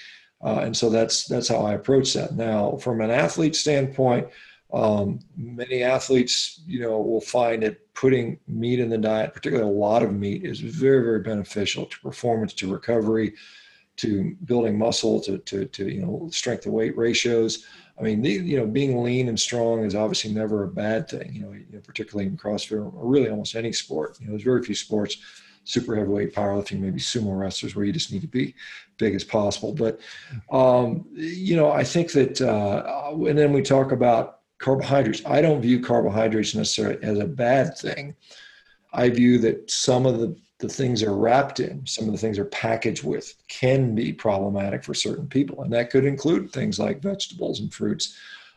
[0.44, 2.34] Uh, and so that's that's how I approach that.
[2.34, 4.28] Now, from an athlete standpoint,
[4.72, 9.74] um, many athletes, you know, will find that putting meat in the diet, particularly a
[9.74, 13.34] lot of meat, is very very beneficial to performance, to recovery,
[13.96, 17.64] to building muscle, to to, to you know strength to weight ratios.
[17.98, 21.32] I mean, the, you know, being lean and strong is obviously never a bad thing.
[21.32, 24.18] You know, you know particularly in CrossFit or really almost any sport.
[24.20, 25.16] You know, there's very few sports
[25.66, 28.54] super heavyweight powerlifting, maybe sumo wrestlers, where you just need to be
[28.98, 29.72] big as possible.
[29.72, 29.98] But
[30.50, 35.22] um, you know, I think that, uh, and then we talk about carbohydrates.
[35.26, 38.14] I don't view carbohydrates necessarily as a bad thing.
[38.92, 42.38] I view that some of the the things are wrapped in, some of the things
[42.38, 45.62] are packaged with, can be problematic for certain people.
[45.62, 48.16] And that could include things like vegetables and fruits.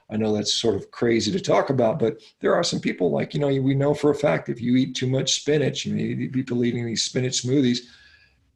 [0.10, 3.34] I know that's sort of crazy to talk about, but there are some people like,
[3.34, 6.32] you know, we know for a fact if you eat too much spinach, you know,
[6.32, 7.80] people eating these spinach smoothies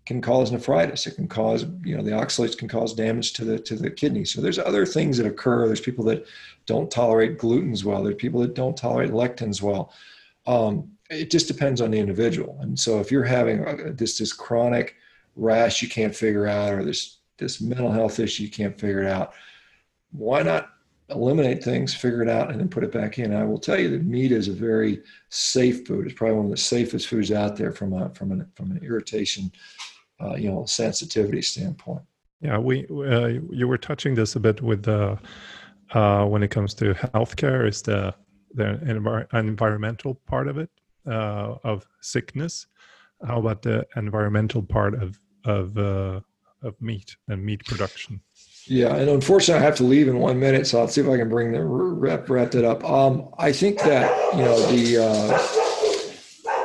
[0.06, 1.08] can cause nephritis.
[1.08, 4.26] It can cause, you know, the oxalates can cause damage to the to the kidney.
[4.26, 5.68] So there's other things that occur.
[5.68, 6.26] There's people that
[6.66, 8.04] don't tolerate glutens well.
[8.04, 9.94] There's people that don't tolerate lectins well.
[10.46, 12.58] Um, it just depends on the individual.
[12.62, 14.96] And so if you're having this this chronic
[15.36, 19.10] rash you can't figure out, or this this mental health issue you can't figure it
[19.10, 19.34] out,
[20.12, 20.70] why not
[21.10, 23.34] eliminate things, figure it out, and then put it back in?
[23.34, 26.06] I will tell you that meat is a very safe food.
[26.06, 28.80] It's probably one of the safest foods out there from a from an from an
[28.84, 29.52] irritation,
[30.24, 32.02] uh, you know, sensitivity standpoint.
[32.42, 35.18] Yeah, we uh, you were touching this a bit with the
[35.94, 38.14] uh, when it comes to healthcare is the
[38.54, 40.70] the envir- environmental part of it
[41.08, 42.68] uh, of sickness.
[43.26, 46.20] How about the environmental part of of uh,
[46.62, 48.22] of meat and meat production?
[48.66, 51.18] Yeah, and unfortunately, I have to leave in one minute, so I'll see if I
[51.18, 52.84] can bring the wrap wrap that up.
[52.84, 54.98] Um, I think that you know the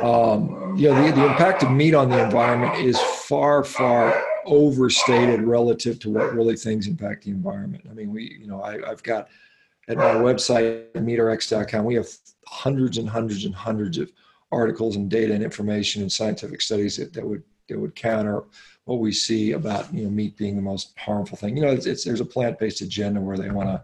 [0.03, 2.99] uh, um, you know the, the impact of meat on the environment is
[3.29, 7.85] far far overstated relative to what really things impact the environment.
[7.91, 9.29] I mean, we you know I, I've got
[9.89, 12.09] at my website meatrx.com we have
[12.47, 14.11] hundreds and hundreds and hundreds of
[14.51, 18.45] articles and data and information and scientific studies that, that would that would counter
[18.87, 21.55] what we see about you know meat being the most harmful thing.
[21.55, 23.83] You know, it's, it's there's a plant-based agenda where they want to,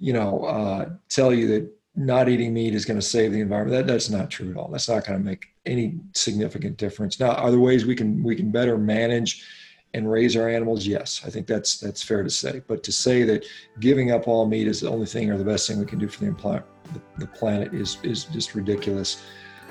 [0.00, 3.86] you know, uh, tell you that not eating meat is going to save the environment.
[3.86, 4.68] That that's not true at all.
[4.68, 7.20] That's not going to make any significant difference.
[7.20, 9.46] Now, are there ways we can we can better manage
[9.94, 10.86] and raise our animals?
[10.86, 12.62] Yes, I think that's that's fair to say.
[12.66, 13.44] But to say that
[13.80, 16.08] giving up all meat is the only thing or the best thing we can do
[16.08, 19.22] for the, the planet is is just ridiculous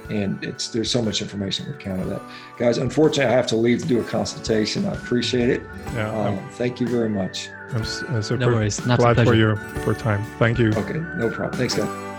[0.10, 2.22] and it's there's so much information to counter that
[2.58, 5.62] guys unfortunately i have to leave to do a consultation i appreciate it
[5.94, 8.84] yeah um, thank you very much i'm, I'm super no worries.
[8.86, 12.11] Not glad for your for time thank you okay no problem thanks guys